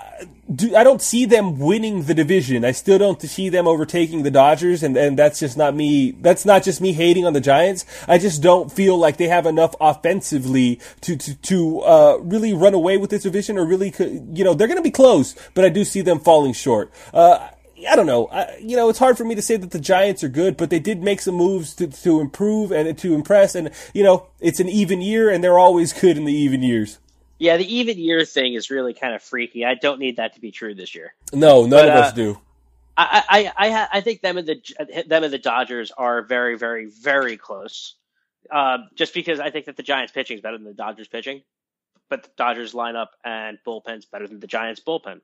[0.54, 2.62] do, I don't see them winning the division.
[2.62, 6.10] I still don't see them overtaking the Dodgers, and, and that's just not me.
[6.10, 7.86] That's not just me hating on the Giants.
[8.06, 12.74] I just don't feel like they have enough offensively to to, to uh, really run
[12.74, 15.70] away with this division, or really, you know, they're going to be close, but I
[15.70, 16.92] do see them falling short.
[17.14, 17.48] Uh,
[17.88, 18.26] I don't know.
[18.28, 20.70] I, you know, it's hard for me to say that the Giants are good, but
[20.70, 23.54] they did make some moves to, to improve and to impress.
[23.54, 26.98] And, you know, it's an even year, and they're always good in the even years.
[27.38, 29.64] Yeah, the even year thing is really kind of freaky.
[29.64, 31.14] I don't need that to be true this year.
[31.32, 32.38] No, none But, of uh, us do.
[32.96, 36.86] I I I, I think them and the them and the Dodgers are very very
[36.86, 37.94] very close.
[38.50, 41.42] Um, just because I think that the Giants pitching is better than the Dodgers pitching,
[42.10, 45.20] but the Dodgers lineup and bullpen's better than the Giants bullpen.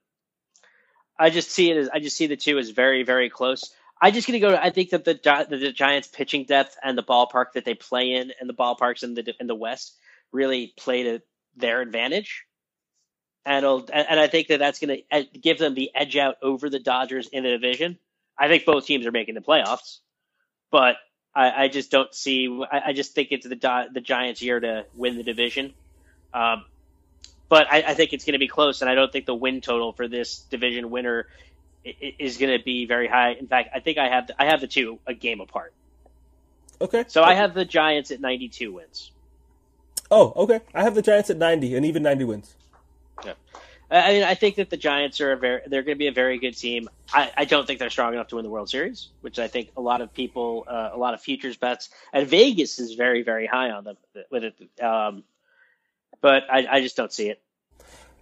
[1.19, 3.73] I just see it as I just see the two as very very close.
[4.01, 4.55] I just gonna go.
[4.55, 5.15] I think that the
[5.49, 9.15] the, Giants pitching depth and the ballpark that they play in and the ballparks in
[9.15, 9.97] the in the West
[10.33, 11.21] really play to
[11.57, 12.45] their advantage.
[13.45, 16.81] And, and I think that that's going to give them the edge out over the
[16.81, 17.97] Dodgers in the division.
[18.37, 20.01] I think both teams are making the playoffs,
[20.73, 20.97] but
[21.33, 22.49] I, I just don't see.
[22.71, 25.75] I, I just think it's the the Giants' year to win the division.
[26.35, 26.65] Um,
[27.49, 29.61] but I, I think it's going to be close, and I don't think the win
[29.61, 31.29] total for this division winner
[31.85, 33.33] is going to be very high.
[33.33, 35.73] In fact, I think I have I have the two a game apart.
[36.81, 37.05] Okay.
[37.09, 39.13] So I have the Giants at 92 wins.
[40.11, 40.61] Oh, okay.
[40.75, 42.55] I have the Giants at 90 and even 90 wins.
[43.25, 43.33] Yeah.
[43.91, 46.09] I I mean, I think that the Giants are a very, they're going to be
[46.09, 46.89] a very good team.
[47.13, 49.71] I, I don't think they're strong enough to win the World Series, which I think
[49.77, 53.47] a lot of people, uh, a lot of futures bets, and Vegas is very, very
[53.47, 53.97] high on them
[54.31, 54.83] with it.
[54.83, 55.23] Um,
[56.23, 57.43] but I, I just don't see it.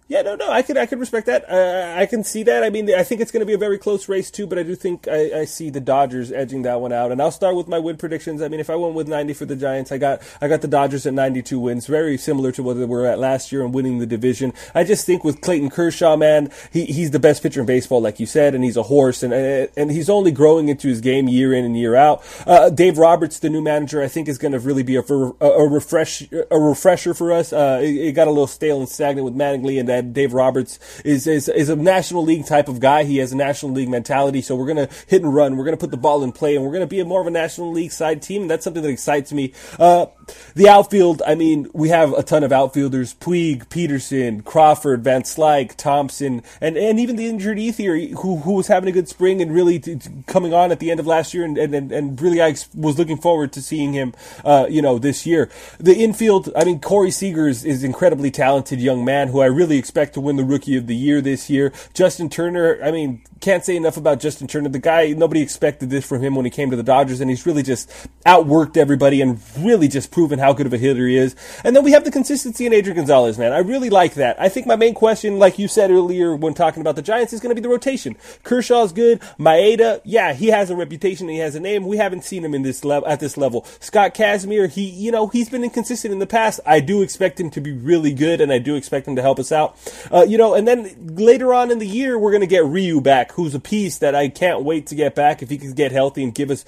[0.07, 1.49] Yeah, no, no, I could, I could respect that.
[1.49, 2.63] Uh, I can see that.
[2.63, 4.61] I mean, I think it's going to be a very close race too, but I
[4.61, 7.11] do think I, I see the Dodgers edging that one out.
[7.11, 8.39] And I'll start with my win predictions.
[8.39, 10.67] I mean, if I went with 90 for the Giants, I got, I got the
[10.67, 13.97] Dodgers at 92 wins, very similar to what they were at last year and winning
[13.97, 14.53] the division.
[14.75, 18.19] I just think with Clayton Kershaw, man, he, he's the best pitcher in baseball, like
[18.19, 21.51] you said, and he's a horse, and and he's only growing into his game year
[21.51, 22.23] in and year out.
[22.45, 25.45] Uh, Dave Roberts, the new manager, I think is going to really be a, a,
[25.45, 27.51] a refresh, a refresher for us.
[27.51, 30.79] Uh, it, it got a little stale and stagnant with Mattingly, and that Dave Roberts
[31.03, 33.03] is, is is a National League type of guy.
[33.03, 35.57] He has a National League mentality, so we're gonna hit and run.
[35.57, 37.31] We're gonna put the ball in play, and we're gonna be a more of a
[37.31, 38.43] National League side team.
[38.43, 39.53] And that's something that excites me.
[39.79, 40.07] Uh,
[40.55, 45.75] the outfield, I mean, we have a ton of outfielders: Puig, Pederson, Crawford, Van Slyke,
[45.75, 49.53] Thompson, and and even the injured Ethier, who who was having a good spring and
[49.53, 52.55] really t- coming on at the end of last year, and and, and really I
[52.73, 55.49] was looking forward to seeing him, uh, you know, this year.
[55.79, 59.77] The infield, I mean, Corey Seager is, is incredibly talented young man who I really
[59.85, 61.71] expect to win the Rookie of the Year this year.
[61.93, 64.69] Justin Turner, I mean, can't say enough about Justin Turner.
[64.69, 67.45] The guy, nobody expected this from him when he came to the Dodgers, and he's
[67.45, 67.87] really just
[68.25, 71.35] outworked everybody and really just proven how good of a hitter he is.
[71.63, 73.53] And then we have the consistency in Adrian Gonzalez, man.
[73.53, 74.41] I really like that.
[74.41, 77.39] I think my main question, like you said earlier when talking about the Giants, is
[77.39, 78.15] going to be the rotation.
[78.43, 79.21] Kershaw's good.
[79.37, 81.85] Maeda, yeah, he has a reputation, he has a name.
[81.85, 83.65] We haven't seen him in this level at this level.
[83.79, 86.59] Scott Kazmir, he, you know, he's been inconsistent in the past.
[86.65, 89.37] I do expect him to be really good, and I do expect him to help
[89.37, 89.74] us out.
[90.11, 93.01] Uh, you know, and then later on in the year, we're going to get Ryu
[93.01, 95.41] back, who's a piece that I can't wait to get back.
[95.41, 96.65] If he can get healthy and give us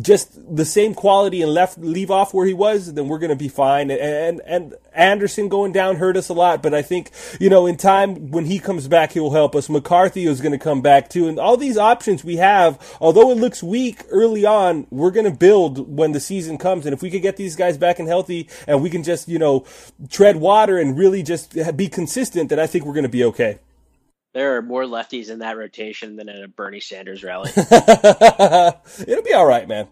[0.00, 3.36] just the same quality and left leave off where he was, then we're going to
[3.36, 3.90] be fine.
[3.90, 7.66] And, and and Anderson going down hurt us a lot, but I think you know
[7.66, 9.68] in time when he comes back, he will help us.
[9.68, 13.36] McCarthy is going to come back too, and all these options we have, although it
[13.36, 16.86] looks weak early on, we're going to build when the season comes.
[16.86, 19.38] And if we could get these guys back and healthy, and we can just you
[19.38, 19.64] know
[20.08, 23.58] tread water and really just be consistent, then I think we're going to be okay.
[24.34, 27.50] There are more lefties in that rotation than at a Bernie Sanders rally.
[27.56, 29.88] It'll be all right, man.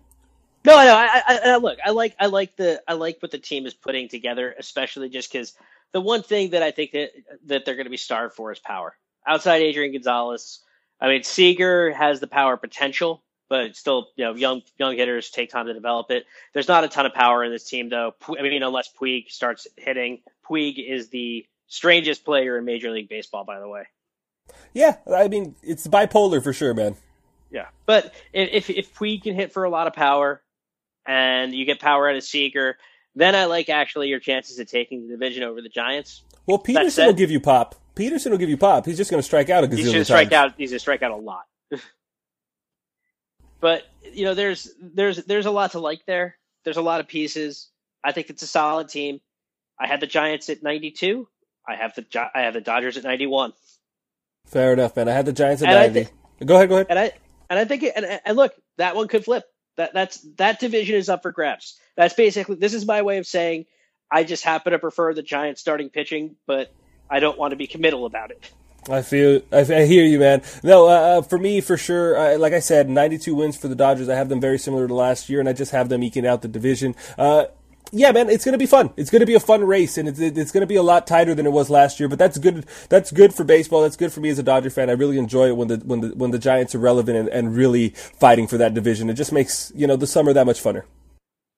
[0.66, 0.94] No, no.
[0.94, 1.78] I, I, I look.
[1.84, 2.14] I like.
[2.20, 2.82] I like the.
[2.86, 5.54] I like what the team is putting together, especially just because
[5.92, 7.10] the one thing that I think that
[7.46, 8.96] that they're going to be starved for is power.
[9.26, 10.60] Outside Adrian Gonzalez,
[11.00, 15.50] I mean Seager has the power potential, but still, you know, young young hitters take
[15.50, 16.24] time to develop it.
[16.52, 18.14] There's not a ton of power in this team, though.
[18.28, 20.22] I mean, unless Puig starts hitting.
[20.48, 23.84] Puig is the strangest player in Major League Baseball, by the way.
[24.72, 26.96] Yeah, I mean it's bipolar for sure, man.
[27.50, 30.42] Yeah, but if if Puig can hit for a lot of power,
[31.06, 32.76] and you get power out of Seager,
[33.14, 36.22] then I like actually your chances of taking the division over the Giants.
[36.46, 37.74] Well, Pederson said- will give you pop.
[37.96, 38.86] Pederson will give you pop.
[38.86, 40.06] He's just going to strike out a gazillion He's going to times.
[40.06, 40.54] strike out.
[40.58, 41.44] He's going to strike out a lot.
[43.60, 46.36] but you know, there's there's there's a lot to like there.
[46.64, 47.70] There's a lot of pieces.
[48.02, 49.20] I think it's a solid team.
[49.78, 51.28] I had the Giants at 92.
[51.66, 52.04] I have the
[52.34, 53.52] I have the Dodgers at 91.
[54.46, 55.08] Fair enough, man.
[55.08, 56.10] I had the Giants at And 90.
[56.38, 56.86] thi- go ahead, go ahead.
[56.90, 57.12] And I
[57.50, 59.44] and I think it, and, and look, that one could flip.
[59.76, 61.78] That that's that division is up for grabs.
[61.96, 63.66] That's basically this is my way of saying
[64.10, 66.72] I just happen to prefer the Giants starting pitching, but
[67.10, 68.50] I don't want to be committal about it.
[68.88, 70.42] I feel, I, I hear you, man.
[70.62, 72.18] No, uh, uh, for me, for sure.
[72.18, 74.10] Uh, like I said, 92 wins for the Dodgers.
[74.10, 76.42] I have them very similar to last year, and I just have them eking out
[76.42, 76.94] the division.
[77.16, 77.46] Uh,
[77.94, 78.92] yeah, man, it's gonna be fun.
[78.96, 81.46] It's gonna be a fun race, and it's it's gonna be a lot tighter than
[81.46, 82.08] it was last year.
[82.08, 82.66] But that's good.
[82.88, 83.82] That's good for baseball.
[83.82, 84.90] That's good for me as a Dodger fan.
[84.90, 87.56] I really enjoy it when the when the when the Giants are relevant and, and
[87.56, 89.08] really fighting for that division.
[89.08, 90.82] It just makes you know the summer that much funner.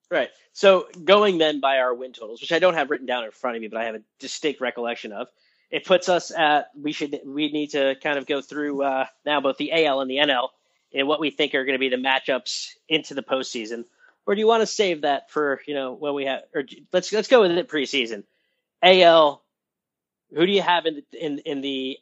[0.09, 0.29] Right.
[0.53, 3.57] So going then by our win totals, which I don't have written down in front
[3.57, 5.27] of me, but I have a distinct recollection of,
[5.69, 9.41] it puts us at we should we need to kind of go through uh, now
[9.41, 10.49] both the AL and the NL
[10.93, 13.85] and what we think are going to be the matchups into the postseason.
[14.27, 16.41] Or do you want to save that for you know when we have?
[16.53, 18.23] Or let's let's go with it preseason.
[18.83, 19.41] AL.
[20.35, 21.97] Who do you have in the, in in the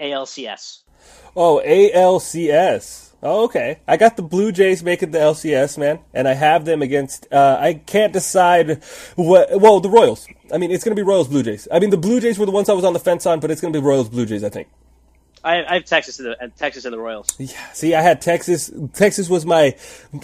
[0.00, 0.82] ALCS?
[1.34, 3.10] Oh, ALCS.
[3.20, 3.80] Oh, okay.
[3.88, 7.26] I got the Blue Jays making the LCS, man, and I have them against.
[7.32, 8.82] Uh, I can't decide
[9.16, 9.60] what.
[9.60, 10.28] Well, the Royals.
[10.52, 11.66] I mean, it's going to be Royals Blue Jays.
[11.72, 13.50] I mean, the Blue Jays were the ones I was on the fence on, but
[13.50, 14.44] it's going to be Royals Blue Jays.
[14.44, 14.68] I think.
[15.44, 17.28] I, I have Texas and the uh, Texas and the Royals.
[17.38, 17.72] Yeah.
[17.72, 18.72] See, I had Texas.
[18.94, 19.76] Texas was my.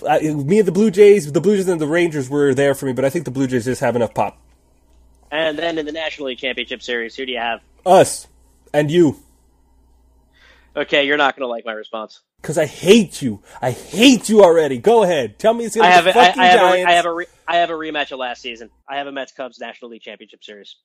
[0.08, 1.30] I, me and the Blue Jays.
[1.30, 3.46] The Blue Jays and the Rangers were there for me, but I think the Blue
[3.46, 4.38] Jays just have enough pop.
[5.30, 7.60] And then in the National League Championship Series, who do you have?
[7.86, 8.26] Us
[8.72, 9.16] and you,
[10.76, 12.20] Okay, you're not going to like my response.
[12.40, 13.42] because I hate you.
[13.60, 14.78] I hate you already.
[14.78, 15.38] Go ahead.
[15.38, 16.84] Tell me it's going to be a, the I, fucking I have a.
[16.84, 18.70] I have a re, I have a rematch of last season.
[18.88, 20.76] I have a Mets Cubs National League Championship Series.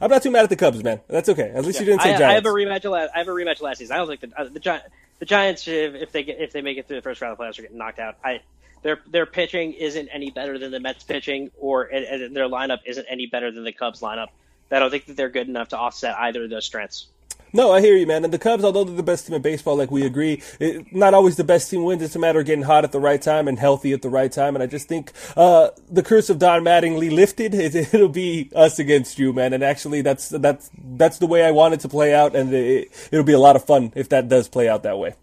[0.00, 1.00] I'm not too mad at the Cubs, man.
[1.08, 1.50] That's okay.
[1.54, 2.30] At least you didn't say I, Giants.
[2.30, 2.88] I have a rematch.
[2.90, 3.94] Last, I have a rematch last season.
[3.94, 6.62] I don't think the uh, the, Gi- the Giants, if, if they get if they
[6.62, 8.16] make it through the first round of the playoffs, are getting knocked out.
[8.24, 8.40] I
[8.82, 12.78] their their pitching isn't any better than the Mets pitching, or and, and their lineup
[12.86, 14.28] isn't any better than the Cubs lineup.
[14.70, 17.06] I don't think that they're good enough to offset either of those strengths.
[17.52, 18.24] No, I hear you, man.
[18.24, 21.14] And the Cubs, although they're the best team in baseball, like we agree, it, not
[21.14, 22.02] always the best team wins.
[22.02, 24.30] It's a matter of getting hot at the right time and healthy at the right
[24.30, 24.54] time.
[24.54, 27.54] And I just think uh, the curse of Don Mattingly lifted.
[27.54, 29.52] It, it'll be us against you, man.
[29.52, 32.88] And actually, that's that's that's the way I want it to play out, and it,
[33.12, 35.14] it'll be a lot of fun if that does play out that way.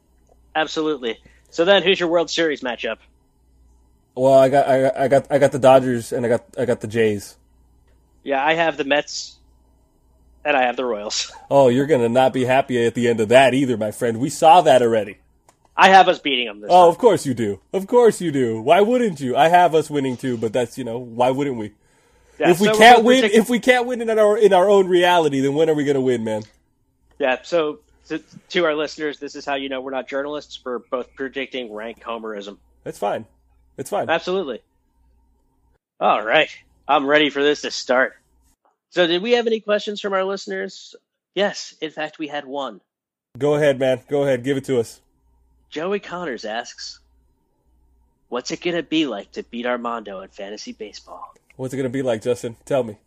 [0.55, 1.19] Absolutely.
[1.49, 2.97] So then, who's your World Series matchup?
[4.15, 6.65] Well, I got I, got- I got I got the Dodgers and I got I
[6.65, 7.38] got the Jays.
[8.23, 9.35] Yeah, I have the Mets,
[10.46, 11.32] and I have the Royals.
[11.52, 14.20] Oh, you're gonna not be happy at the end of that either, my friend.
[14.20, 15.18] We saw that already.
[15.78, 16.89] I have us beating them this Oh, time.
[16.89, 17.60] of course you do.
[17.74, 18.62] Of course you do.
[18.62, 19.36] Why wouldn't you?
[19.36, 21.74] I have us winning too, but that's you know why wouldn't we?
[22.39, 24.70] Yeah, if we so can't win, predict- if we can't win in our in our
[24.70, 26.43] own reality, then when are we gonna win, man?
[27.20, 28.20] Yeah, so to,
[28.50, 30.60] to our listeners, this is how you know we're not journalists.
[30.66, 32.58] We're both predicting rank homerism.
[32.84, 33.26] That's fine.
[33.78, 34.10] It's fine.
[34.10, 34.62] Absolutely.
[36.00, 36.50] All right.
[36.88, 38.16] I'm ready for this to start.
[38.96, 40.96] So, did we have any questions from our listeners
[41.36, 42.80] Yes, in fact, we had one.
[43.38, 44.02] Go ahead, man.
[44.08, 44.43] Go ahead.
[44.43, 45.02] Give it to us.
[45.70, 47.02] Joey Connors asks,
[48.30, 51.36] What's it going to be like to beat Armando in fantasy baseball?
[51.58, 52.56] What's it going to be like, Justin?
[52.66, 52.98] Tell me.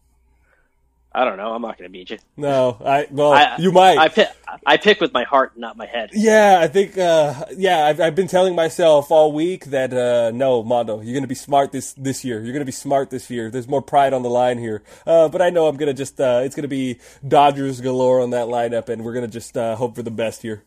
[1.10, 1.54] I don't know.
[1.54, 2.18] I'm not going to beat you.
[2.36, 3.96] No, I well, I, you might.
[3.96, 4.28] I pick,
[4.66, 6.10] I pick with my heart, not my head.
[6.12, 6.98] yeah, I think.
[6.98, 11.22] Uh, yeah, I've, I've been telling myself all week that uh, no, Mondo, you're going
[11.22, 12.36] to be smart this this year.
[12.36, 13.50] You're going to be smart this year.
[13.50, 14.82] There's more pride on the line here.
[15.06, 16.20] Uh, but I know I'm going to just.
[16.20, 19.56] Uh, it's going to be Dodgers galore on that lineup, and we're going to just
[19.56, 20.62] uh, hope for the best here.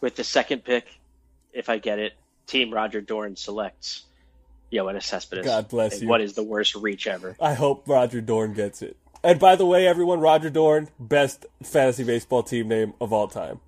[0.00, 0.86] With the second pick,
[1.52, 2.14] if I get it,
[2.46, 4.04] Team Roger Dorn selects
[4.72, 5.44] Yoenis Cespedes.
[5.44, 6.08] God bless you.
[6.08, 7.36] What is the worst reach ever?
[7.38, 8.96] I hope Roger Dorn gets it.
[9.24, 13.60] And by the way, everyone, Roger Dorn, best fantasy baseball team name of all time.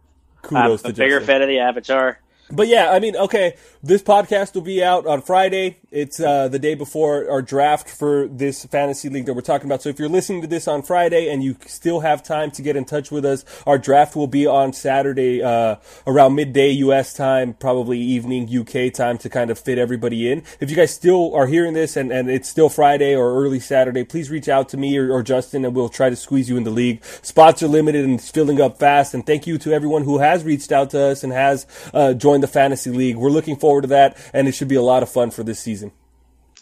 [0.42, 1.26] Kudos I'm a to bigger Justin.
[1.26, 2.18] fan of the Avatar.
[2.50, 5.78] But yeah, I mean, okay, this podcast will be out on Friday.
[5.94, 9.80] It's uh, the day before our draft for this fantasy league that we're talking about.
[9.80, 12.74] So if you're listening to this on Friday and you still have time to get
[12.74, 17.14] in touch with us, our draft will be on Saturday uh, around midday U.S.
[17.14, 20.42] time, probably evening UK time to kind of fit everybody in.
[20.58, 24.02] If you guys still are hearing this and, and it's still Friday or early Saturday,
[24.02, 26.64] please reach out to me or, or Justin and we'll try to squeeze you in
[26.64, 27.04] the league.
[27.22, 29.14] Spots are limited and it's filling up fast.
[29.14, 32.42] And thank you to everyone who has reached out to us and has uh, joined
[32.42, 33.14] the fantasy league.
[33.14, 35.60] We're looking forward to that, and it should be a lot of fun for this
[35.60, 35.83] season.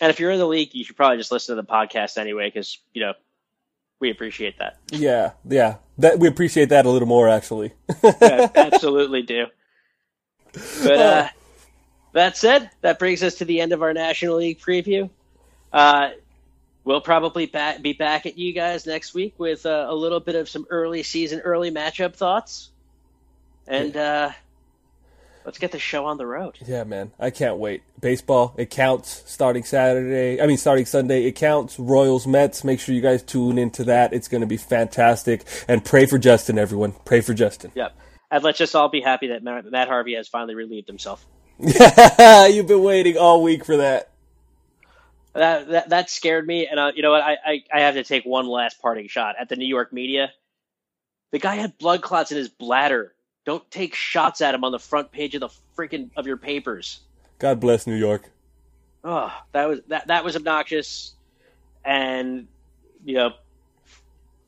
[0.03, 2.49] And if you're in the league, you should probably just listen to the podcast anyway,
[2.49, 3.13] because you know
[4.01, 4.79] we appreciate that.
[4.91, 7.73] Yeah, yeah, that we appreciate that a little more actually.
[8.03, 9.47] Yeah, absolutely do.
[10.53, 11.29] But uh,
[12.15, 15.09] that said, that brings us to the end of our National League preview.
[15.73, 16.11] Uh,
[16.83, 17.47] we'll probably
[17.81, 21.05] be back at you guys next week with uh, a little bit of some early
[21.05, 22.71] season, early matchup thoughts,
[23.69, 24.33] and uh,
[25.45, 26.59] let's get the show on the road.
[26.67, 27.83] yeah, man, I can't wait.
[28.01, 29.23] Baseball, it counts.
[29.27, 31.79] Starting Saturday, I mean starting Sunday, it counts.
[31.79, 32.65] Royals, Mets.
[32.65, 34.13] Make sure you guys tune into that.
[34.13, 35.45] It's going to be fantastic.
[35.69, 36.95] And pray for Justin, everyone.
[37.05, 37.73] Pray for Justin.
[37.75, 37.97] Yep.
[38.31, 41.27] And let's just all be happy that Matt Harvey has finally relieved himself.
[41.59, 44.09] You've been waiting all week for that.
[45.35, 47.23] That that, that scared me, and uh, you know what?
[47.23, 50.31] I, I I have to take one last parting shot at the New York media.
[51.31, 53.15] The guy had blood clots in his bladder.
[53.45, 57.01] Don't take shots at him on the front page of the freaking of your papers.
[57.39, 58.31] God bless New York.
[59.03, 61.15] Oh, that was that that was obnoxious,
[61.85, 62.47] and
[63.05, 63.33] you know,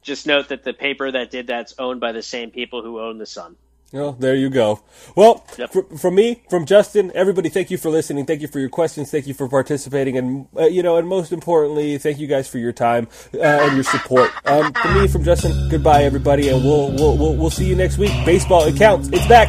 [0.03, 3.19] just note that the paper that did that's owned by the same people who own
[3.19, 3.57] the Sun.
[3.95, 4.81] Well, there you go.
[5.15, 5.73] Well, Yep.
[5.73, 8.27] fr- from me, from Justin, everybody, thank you for listening.
[8.27, 9.09] Thank you for your questions.
[9.09, 12.59] Thank you for participating, and uh, you know, and most importantly, thank you guys for
[12.59, 14.33] your time uh, and your support.
[14.47, 17.97] Um, from me, from Justin, goodbye, everybody, and we'll we'll we'll, we'll see you next
[17.97, 18.11] week.
[18.27, 19.09] Baseball, it counts.
[19.13, 19.49] It's back.